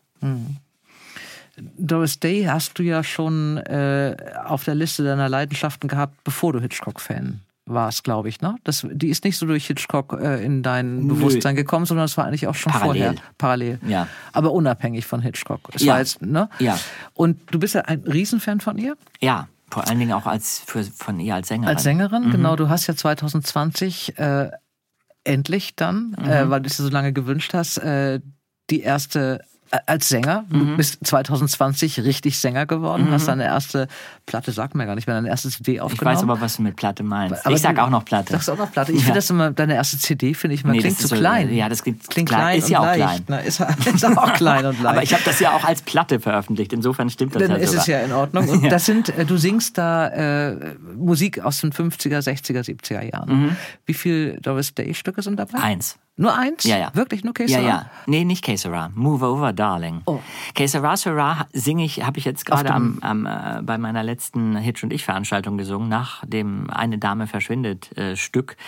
[1.77, 6.61] Doris Day hast du ja schon äh, auf der Liste deiner Leidenschaften gehabt, bevor du
[6.61, 7.41] Hitchcock-Fan
[7.73, 8.41] warst, glaube ich.
[8.41, 8.57] Ne?
[8.65, 11.15] Das, die ist nicht so durch Hitchcock äh, in dein Nö.
[11.15, 13.03] Bewusstsein gekommen, sondern es war eigentlich auch schon Parallel.
[13.03, 13.79] vorher parallel.
[13.87, 14.07] Ja.
[14.33, 15.61] Aber unabhängig von Hitchcock.
[15.75, 15.93] Es Ja.
[15.95, 16.49] war jetzt, ne?
[16.59, 16.79] Ja.
[17.15, 18.97] Und du bist ja ein Riesenfan von ihr?
[19.21, 21.69] Ja, vor allen Dingen auch als für, von ihr als Sängerin.
[21.77, 22.31] Als Sängerin, Mhm.
[22.33, 22.57] genau.
[22.57, 24.51] Du hast ja 2020 äh,
[25.25, 26.51] endlich dann, äh, Mhm.
[26.51, 28.21] weil du es so lange gewünscht hast, äh,
[28.71, 29.45] die erste äh,
[29.87, 30.45] als Sänger.
[30.49, 30.59] Mhm.
[30.71, 33.87] Du bist 2020 richtig Sänger geworden, hast deine erste
[34.27, 36.17] Platte, sag mir gar nicht mehr, deine erste CD ich aufgenommen.
[36.17, 37.47] weiß aber, was du mit Platte meinst.
[37.47, 38.33] Aber ich sag auch noch Platte.
[38.33, 38.93] Sagst du auch noch Platte?
[38.93, 39.05] Ich Ja.
[39.05, 41.53] finde das immer, deine erste CD, finde ich mal, Nee, klingt zu so- klein.
[41.55, 42.59] ja, das klingt klingt klein.
[42.59, 43.41] Ist ja auch leicht, klein.
[43.41, 43.45] Ne?
[43.47, 44.87] Ist, ist auch klein und leicht.
[44.87, 46.73] aber ich habe das ja auch als Platte veröffentlicht.
[46.73, 47.83] Insofern stimmt das Dann ja ist sogar.
[47.83, 48.49] es ja in Ordnung.
[48.49, 53.57] Und das sind, äh, du singst da äh, Musik aus den 50er, 60er, 70er Jahren.
[53.87, 55.59] Wie viele Doris Day Stücke sind dabei?
[55.59, 55.65] Mhm.
[55.65, 55.97] Eins.
[56.21, 56.65] Nur eins?
[56.65, 56.95] Ja, ja.
[56.95, 57.91] Wirklich nur Case Ja, ja.
[58.05, 58.91] Nee, nicht Que Sera.
[58.95, 60.03] Move Over, Darling.
[60.05, 60.21] Oh.
[60.55, 60.95] Que Sera
[61.55, 65.03] singe ich, habe ich jetzt gerade am, am, äh, bei meiner letzten Hitch und ich
[65.03, 68.59] Veranstaltung gesungen, nach dem Eine Dame verschwindet äh, Stück.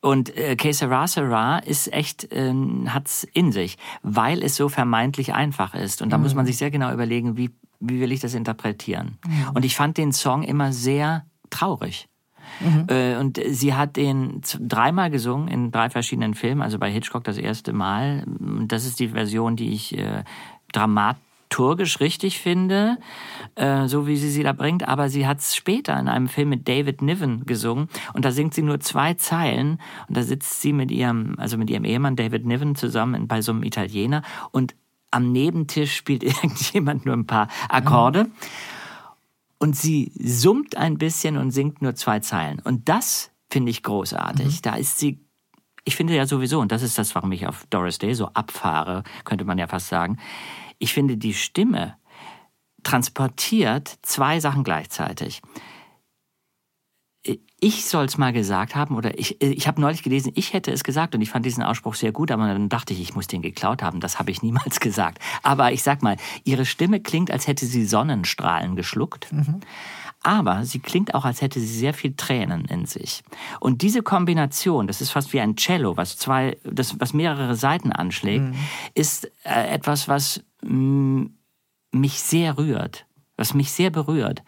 [0.00, 2.52] Und äh, Que Sera ist echt, äh,
[2.88, 6.02] hat's in sich, weil es so vermeintlich einfach ist.
[6.02, 9.18] Und da muss man sich sehr genau überlegen, wie, wie will ich das interpretieren.
[9.54, 12.08] Und ich fand den Song immer sehr traurig.
[12.88, 17.38] Äh, Und sie hat den dreimal gesungen in drei verschiedenen Filmen, also bei Hitchcock das
[17.38, 18.24] erste Mal.
[18.66, 20.24] Das ist die Version, die ich äh,
[20.72, 22.98] dramaturgisch richtig finde,
[23.54, 24.86] äh, so wie sie sie da bringt.
[24.86, 28.54] Aber sie hat es später in einem Film mit David Niven gesungen und da singt
[28.54, 32.44] sie nur zwei Zeilen und da sitzt sie mit ihrem, also mit ihrem Ehemann David
[32.46, 34.74] Niven zusammen bei so einem Italiener und
[35.10, 38.26] am Nebentisch spielt irgendjemand nur ein paar Akkorde.
[39.58, 42.60] Und sie summt ein bisschen und singt nur zwei Zeilen.
[42.60, 44.62] Und das finde ich großartig.
[44.62, 45.24] Da ist sie,
[45.84, 49.02] ich finde ja sowieso, und das ist das, warum ich auf Doris Day so abfahre,
[49.24, 50.18] könnte man ja fast sagen.
[50.78, 51.96] ich finde, die Stimme
[52.84, 55.42] transportiert zwei Sachen gleichzeitig
[57.60, 60.84] ich soll es mal gesagt haben oder ich, ich habe neulich gelesen, ich hätte es
[60.84, 63.42] gesagt und ich fand diesen Ausspruch sehr gut, aber dann dachte ich, ich muss den
[63.42, 64.00] geklaut haben.
[64.00, 65.18] Das habe ich niemals gesagt.
[65.42, 69.32] Aber ich sag mal, ihre Stimme klingt, als hätte sie Sonnenstrahlen geschluckt.
[69.32, 69.60] Mhm.
[70.22, 73.22] Aber sie klingt auch, als hätte sie sehr viel Tränen in sich.
[73.60, 77.92] Und diese Kombination, das ist fast wie ein Cello, was zwei, das, was mehrere Seiten
[77.92, 78.54] anschlägt, mhm.
[78.94, 81.26] ist äh, etwas, was mh,
[81.92, 83.06] mich sehr rührt,
[83.36, 84.42] was mich sehr berührt.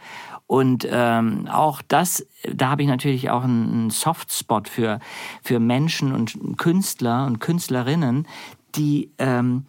[0.50, 4.98] Und ähm, auch das, da habe ich natürlich auch einen Softspot für,
[5.44, 8.26] für Menschen und Künstler und Künstlerinnen,
[8.74, 9.66] die, ähm,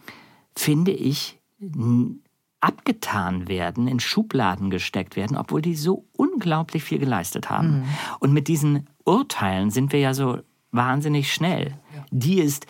[0.56, 1.40] finde ich,
[2.62, 7.82] abgetan werden, in Schubladen gesteckt werden, obwohl die so unglaublich viel geleistet haben.
[7.82, 7.84] Mhm.
[8.18, 10.40] Und mit diesen Urteilen sind wir ja so
[10.72, 11.78] wahnsinnig schnell.
[11.96, 12.06] Ja.
[12.10, 12.66] Die ist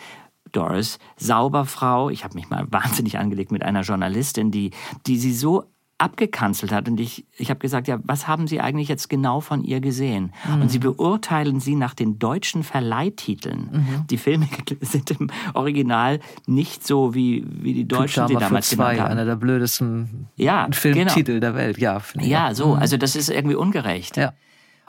[0.52, 2.10] Doris, Sauberfrau.
[2.10, 4.72] Ich habe mich mal wahnsinnig angelegt mit einer Journalistin, die,
[5.06, 5.71] die sie so
[6.02, 6.88] abgekanzelt hat.
[6.88, 10.32] Und ich, ich habe gesagt, ja, was haben Sie eigentlich jetzt genau von ihr gesehen?
[10.48, 10.62] Mhm.
[10.62, 13.68] Und Sie beurteilen sie nach den deutschen Verleihtiteln.
[13.70, 14.06] Mhm.
[14.10, 14.48] Die Filme
[14.80, 19.36] sind im Original nicht so wie, wie die Deutschen sie damals für zwei, Einer der
[19.36, 21.40] blödesten ja, Filmtitel genau.
[21.40, 21.78] der Welt.
[21.78, 22.74] Ja, ja so.
[22.74, 22.80] Mhm.
[22.80, 24.16] Also das ist irgendwie ungerecht.
[24.16, 24.32] Ja.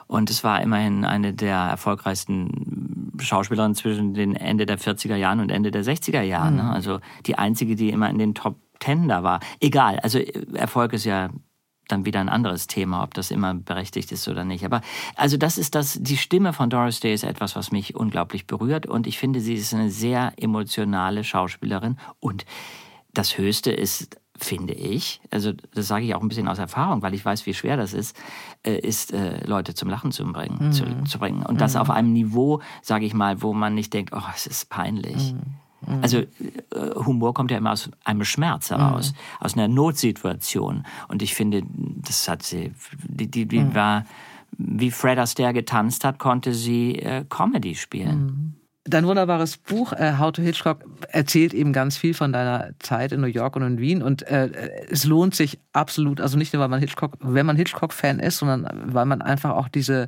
[0.06, 5.50] Und es war immerhin eine der erfolgreichsten Schauspielerinnen zwischen den Ende der 40er Jahren und
[5.50, 6.54] Ende der 60er Jahren.
[6.54, 6.70] Mhm.
[6.70, 9.40] Also die einzige, die immer in den Top Tender war.
[9.60, 11.30] Egal, also äh, Erfolg ist ja
[11.88, 14.64] dann wieder ein anderes Thema, ob das immer berechtigt ist oder nicht.
[14.64, 14.80] Aber
[15.16, 18.86] also das ist das, die Stimme von Doris Day ist etwas, was mich unglaublich berührt
[18.86, 22.44] und ich finde, sie ist eine sehr emotionale Schauspielerin und
[23.12, 27.14] das Höchste ist, finde ich, also das sage ich auch ein bisschen aus Erfahrung, weil
[27.14, 28.16] ich weiß, wie schwer das ist,
[28.64, 30.72] äh, ist äh, Leute zum Lachen zu bringen, mhm.
[30.72, 31.80] zu, zu, bringen und das mhm.
[31.80, 35.34] auf einem Niveau, sage ich mal, wo man nicht denkt, oh, es ist peinlich.
[35.34, 36.02] Mhm Mhm.
[36.02, 36.26] Also äh,
[36.94, 39.44] Humor kommt ja immer aus einem Schmerz heraus, mhm.
[39.44, 40.84] aus einer Notsituation.
[41.08, 42.72] Und ich finde, das hat sie,
[43.02, 43.74] die, die, die mhm.
[43.74, 44.04] war,
[44.56, 48.24] wie Fred Astaire getanzt hat, konnte sie äh, Comedy spielen.
[48.24, 48.54] Mhm.
[48.86, 53.22] Dein wunderbares Buch äh, How to Hitchcock erzählt eben ganz viel von deiner Zeit in
[53.22, 54.50] New York und in Wien und äh,
[54.90, 58.36] es lohnt sich absolut, also nicht nur weil man Hitchcock, wenn man Hitchcock Fan ist,
[58.36, 60.06] sondern weil man einfach auch diese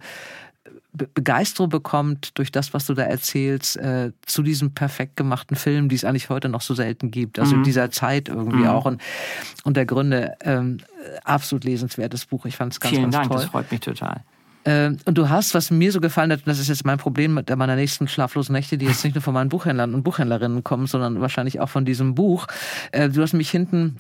[0.97, 5.97] Begeisterung bekommt durch das, was du da erzählst, äh, zu diesem perfekt gemachten Film, die
[5.97, 7.39] es eigentlich heute noch so selten gibt.
[7.39, 7.65] Also mhm.
[7.65, 8.69] dieser Zeit irgendwie mhm.
[8.69, 8.85] auch.
[8.85, 9.01] Und,
[9.65, 10.79] und der Gründe, ähm,
[11.25, 12.47] absolut lesenswertes Buch.
[12.47, 13.37] Ich fand es ganz, Vielen ganz Dank, toll.
[13.37, 14.23] das freut mich total.
[14.65, 17.35] Ähm, und du hast, was mir so gefallen hat, und das ist jetzt mein Problem
[17.35, 20.89] mit meiner nächsten schlaflosen Nächte, die jetzt nicht nur von meinen Buchhändlern und Buchhändlerinnen kommen,
[20.89, 22.47] sondern wahrscheinlich auch von diesem Buch.
[22.91, 23.97] Äh, du hast mich hinten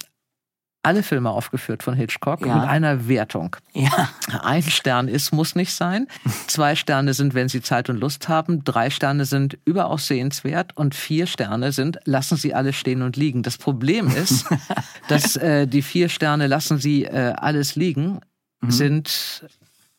[0.86, 2.54] alle Filme aufgeführt von Hitchcock ja.
[2.54, 3.56] mit einer Wertung.
[3.72, 4.08] Ja.
[4.40, 6.06] Ein Stern ist, muss nicht sein.
[6.46, 8.62] Zwei Sterne sind, wenn Sie Zeit und Lust haben.
[8.62, 10.76] Drei Sterne sind überaus sehenswert.
[10.76, 13.42] Und vier Sterne sind, lassen Sie alle stehen und liegen.
[13.42, 14.46] Das Problem ist,
[15.08, 18.20] dass äh, die vier Sterne, lassen Sie äh, alles liegen,
[18.60, 18.70] mhm.
[18.70, 19.44] sind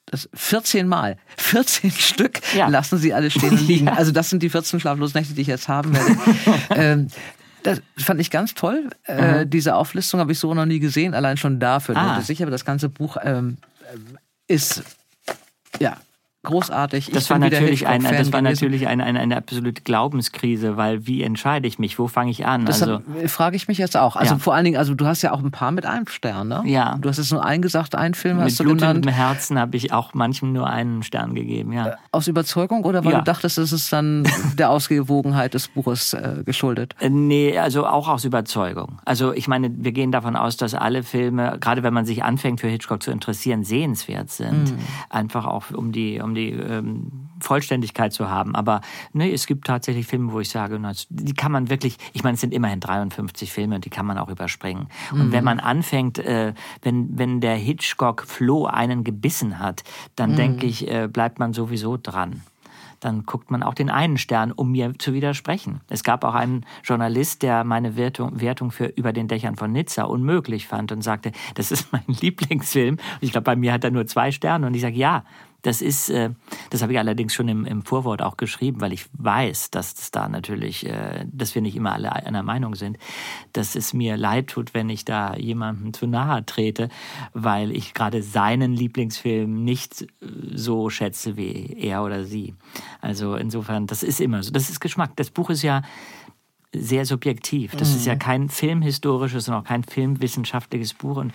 [0.06, 2.70] das 14 Mal, 14 Stück ja.
[2.70, 3.90] lassen sie alle stehen und liegen.
[3.98, 6.16] Also das sind die 14 Schlaflosnächte, die ich jetzt haben werde.
[6.70, 7.08] ähm,
[7.64, 8.90] das fand ich ganz toll.
[9.04, 11.98] Äh, diese Auflistung habe ich so noch nie gesehen, allein schon dafür.
[11.98, 12.22] Ah.
[12.22, 13.58] Sicher, aber das ganze Buch ähm,
[14.48, 14.84] ist
[15.80, 15.98] ja
[16.44, 17.12] großartig.
[17.12, 21.68] Das war natürlich, ein, das war natürlich eine, eine, eine, absolute Glaubenskrise, weil wie entscheide
[21.68, 22.00] ich mich?
[22.00, 22.66] Wo fange ich an?
[22.66, 24.16] Das also, frage ich mich jetzt auch.
[24.16, 24.40] Also ja.
[24.40, 26.64] vor allen Dingen, also du hast ja auch ein paar mit einem Stern, ne?
[26.66, 26.98] Ja.
[27.00, 29.06] Du hast jetzt nur einen gesagt, einen Film mit hast du Blut genannt.
[29.06, 31.88] Mit Herzen habe ich auch manchem nur einen Stern gegeben, ja.
[31.88, 33.18] Äh, aus Überzeugung oder weil ja.
[33.20, 34.28] du dachtest, es ist dann
[34.58, 36.96] der Ausgewogenheit des Buches äh, geschuldet?
[37.00, 39.00] Äh, nee, also auch aus Überzeugung.
[39.06, 42.62] Also ich meine, wir gehen davon aus, dass alle Filme, gerade wenn man sich anfängt
[42.62, 44.72] für Hitchcock zu interessieren, sehenswert sind.
[44.72, 44.80] Mhm.
[45.10, 48.56] Einfach auch um die, um die ähm, Vollständigkeit zu haben.
[48.56, 48.82] Aber
[49.14, 52.42] ne, es gibt tatsächlich Filme, wo ich sage, die kann man wirklich, ich meine, es
[52.42, 54.88] sind immerhin 53 Filme und die kann man auch überspringen.
[55.12, 55.22] Mhm.
[55.22, 59.84] Und wenn man anfängt, äh, wenn, wenn der Hitchcock-Floh einen gebissen hat,
[60.16, 60.36] dann mhm.
[60.36, 62.42] denke ich, äh, bleibt man sowieso dran
[63.00, 65.82] dann guckt man auch den einen Stern, um mir zu widersprechen.
[65.90, 70.04] Es gab auch einen Journalist, der meine Wertung, Wertung für Über den Dächern von Nizza
[70.04, 72.96] unmöglich fand und sagte, das ist mein Lieblingsfilm.
[72.96, 74.68] Und ich glaube, bei mir hat er nur zwei Sterne.
[74.68, 75.24] Und ich sage, ja,
[75.62, 76.30] das ist, äh,
[76.70, 80.12] das habe ich allerdings schon im, im Vorwort auch geschrieben, weil ich weiß, dass es
[80.12, 82.98] da natürlich, äh, dass wir nicht immer alle einer Meinung sind,
[83.54, 86.90] dass es mir leid tut, wenn ich da jemandem zu nahe trete,
[87.34, 90.08] weil ich gerade seinen Lieblingsfilm nicht
[90.54, 92.56] so schätze wie er oder sie.
[93.02, 94.52] Also insofern, das ist immer so.
[94.52, 95.12] Das ist Geschmack.
[95.16, 95.82] Das Buch ist ja
[96.74, 97.76] sehr subjektiv.
[97.76, 97.96] Das mhm.
[97.96, 98.20] ist ja mhm.
[98.20, 101.18] kein filmhistorisches und auch kein filmwissenschaftliches Buch.
[101.18, 101.34] Und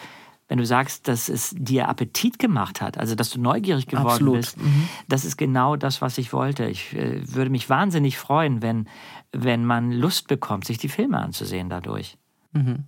[0.52, 4.36] wenn du sagst, dass es dir Appetit gemacht hat, also dass du neugierig geworden Absolut.
[4.36, 4.86] bist, mhm.
[5.08, 6.66] das ist genau das, was ich wollte.
[6.66, 8.86] Ich äh, würde mich wahnsinnig freuen, wenn,
[9.32, 12.18] wenn man Lust bekommt, sich die Filme anzusehen dadurch.
[12.52, 12.84] Mhm.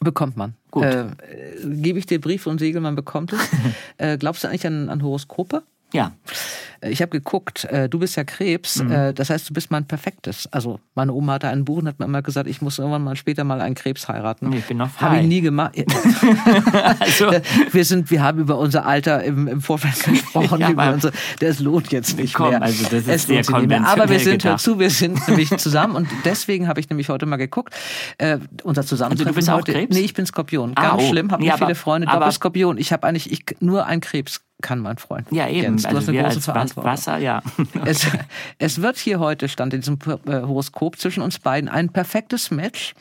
[0.00, 0.54] Bekommt man.
[0.72, 0.82] Gut.
[0.82, 1.12] Äh,
[1.62, 3.48] Gebe ich dir Brief und Siegel, man bekommt es.
[3.98, 5.62] äh, glaubst du eigentlich an, an Horoskope?
[5.92, 6.16] Ja.
[6.84, 9.86] Äh, Ich habe geguckt, äh, du bist ja Krebs, äh, das heißt, du bist mein
[9.86, 10.48] perfektes.
[10.52, 13.16] Also meine Oma hatte ein Buch und hat mir immer gesagt, ich muss irgendwann mal
[13.16, 14.48] später mal einen Krebs heiraten.
[14.50, 15.20] Nee, ich bin noch Habe frei.
[15.22, 15.74] ich nie gemacht.
[17.00, 17.30] Also,
[17.72, 21.10] wir sind, wir haben über unser Alter im, im Vorfeld gesprochen, Ja, über unser,
[21.40, 22.62] das lohnt jetzt nicht Komm, mehr.
[22.62, 23.46] also das ist es sehr mehr.
[23.48, 27.26] Aber wir konventionell sind dazu, wir sind nämlich zusammen und deswegen habe ich nämlich heute
[27.26, 27.74] mal geguckt,
[28.18, 29.72] äh, unser Zusammentreffen Also du bist auch heute.
[29.72, 29.94] Krebs?
[29.96, 30.72] Nee, ich bin Skorpion.
[30.76, 31.08] Ah, Ganz oh.
[31.10, 32.78] schlimm, habe Nee, nicht aber- viele Freunde, aber- Doppelskorpion.
[32.78, 35.28] Ich habe eigentlich, ich, nur ein Krebs kann mein Freund.
[35.30, 35.62] ja, eben.
[35.62, 36.90] Jens, du also hast eine große Verantwortung.
[36.90, 37.42] Wasser, ja.
[37.84, 38.06] Es,
[38.58, 42.94] es wird hier heute, stand in diesem äh, Horoskop zwischen uns beiden, ein perfektes Match,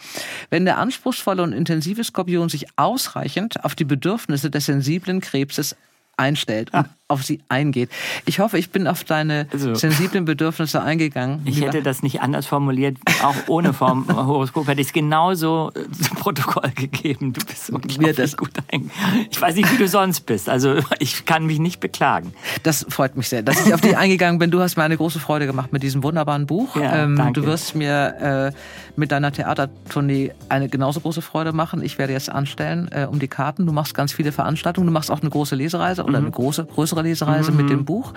[0.50, 5.78] wenn der anspruchsvolle und intensive Skorpion sich ausreichend auf die Bedürfnisse des sensiblen Krebses
[6.18, 7.90] einstellt und auf sie eingeht.
[8.26, 11.42] Ich hoffe, ich bin auf deine Also- sensiblen Bedürfnisse eingegangen.
[11.46, 15.72] Ich lieber- hätte das nicht anders formuliert, auch ohne Form Horoskop hätte ich es genauso
[15.76, 17.34] äh, zu Protokoll gegeben.
[17.34, 18.90] Du bist unglaublich das- gut ein.
[19.32, 20.50] Ich weiß nicht, wie du sonst bist.
[20.50, 22.34] Also ich kann mich nicht beklagen.
[22.64, 24.52] Das freut mich sehr, dass ich auf dich eingegangen bin.
[24.52, 26.76] Du hast mir eine große Freude gemacht mit diesem wunderbaren Buch.
[26.76, 27.42] Ja, ähm, danke.
[27.42, 28.58] du wirst mir äh,
[28.96, 31.82] mit deiner Theatertournee eine genauso große Freude machen.
[31.84, 33.66] Ich werde jetzt anstellen äh, um die Karten.
[33.66, 34.88] Du machst ganz viele Veranstaltungen.
[34.88, 38.14] Du machst auch eine große Lesereise oder eine große, größere Lesereise mit dem Buch.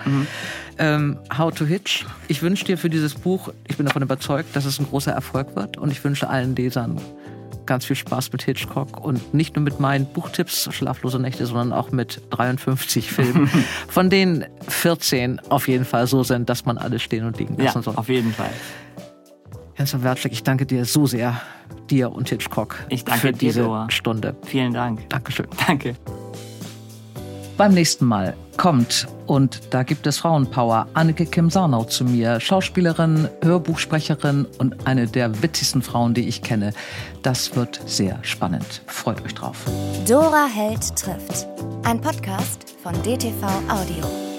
[0.79, 2.05] Ähm, How to Hitch.
[2.27, 5.55] Ich wünsche dir für dieses Buch, ich bin davon überzeugt, dass es ein großer Erfolg
[5.55, 5.77] wird.
[5.77, 6.99] Und ich wünsche allen Lesern
[7.65, 11.91] ganz viel Spaß mit Hitchcock und nicht nur mit meinen Buchtipps Schlaflose Nächte, sondern auch
[11.91, 13.49] mit 53 Filmen,
[13.89, 17.65] von denen 14 auf jeden Fall so sind, dass man alle stehen und liegen Ja,
[17.65, 17.95] lassen soll.
[17.97, 18.51] auf jeden Fall.
[19.77, 21.39] Jens Wertschleck, ich danke dir so sehr,
[21.89, 23.91] dir und Hitchcock, Ich danke für dir, diese Dora.
[23.91, 24.35] Stunde.
[24.45, 25.07] Vielen Dank.
[25.09, 25.47] Dankeschön.
[25.67, 25.95] Danke.
[27.57, 33.27] Beim nächsten Mal kommt, und da gibt es Frauenpower, Anneke Kim Sarnau zu mir, Schauspielerin,
[33.43, 36.71] Hörbuchsprecherin und eine der witzigsten Frauen, die ich kenne.
[37.23, 38.83] Das wird sehr spannend.
[38.85, 39.65] Freut euch drauf.
[40.07, 41.47] Dora Held trifft.
[41.83, 44.36] Ein Podcast von DTV Audio.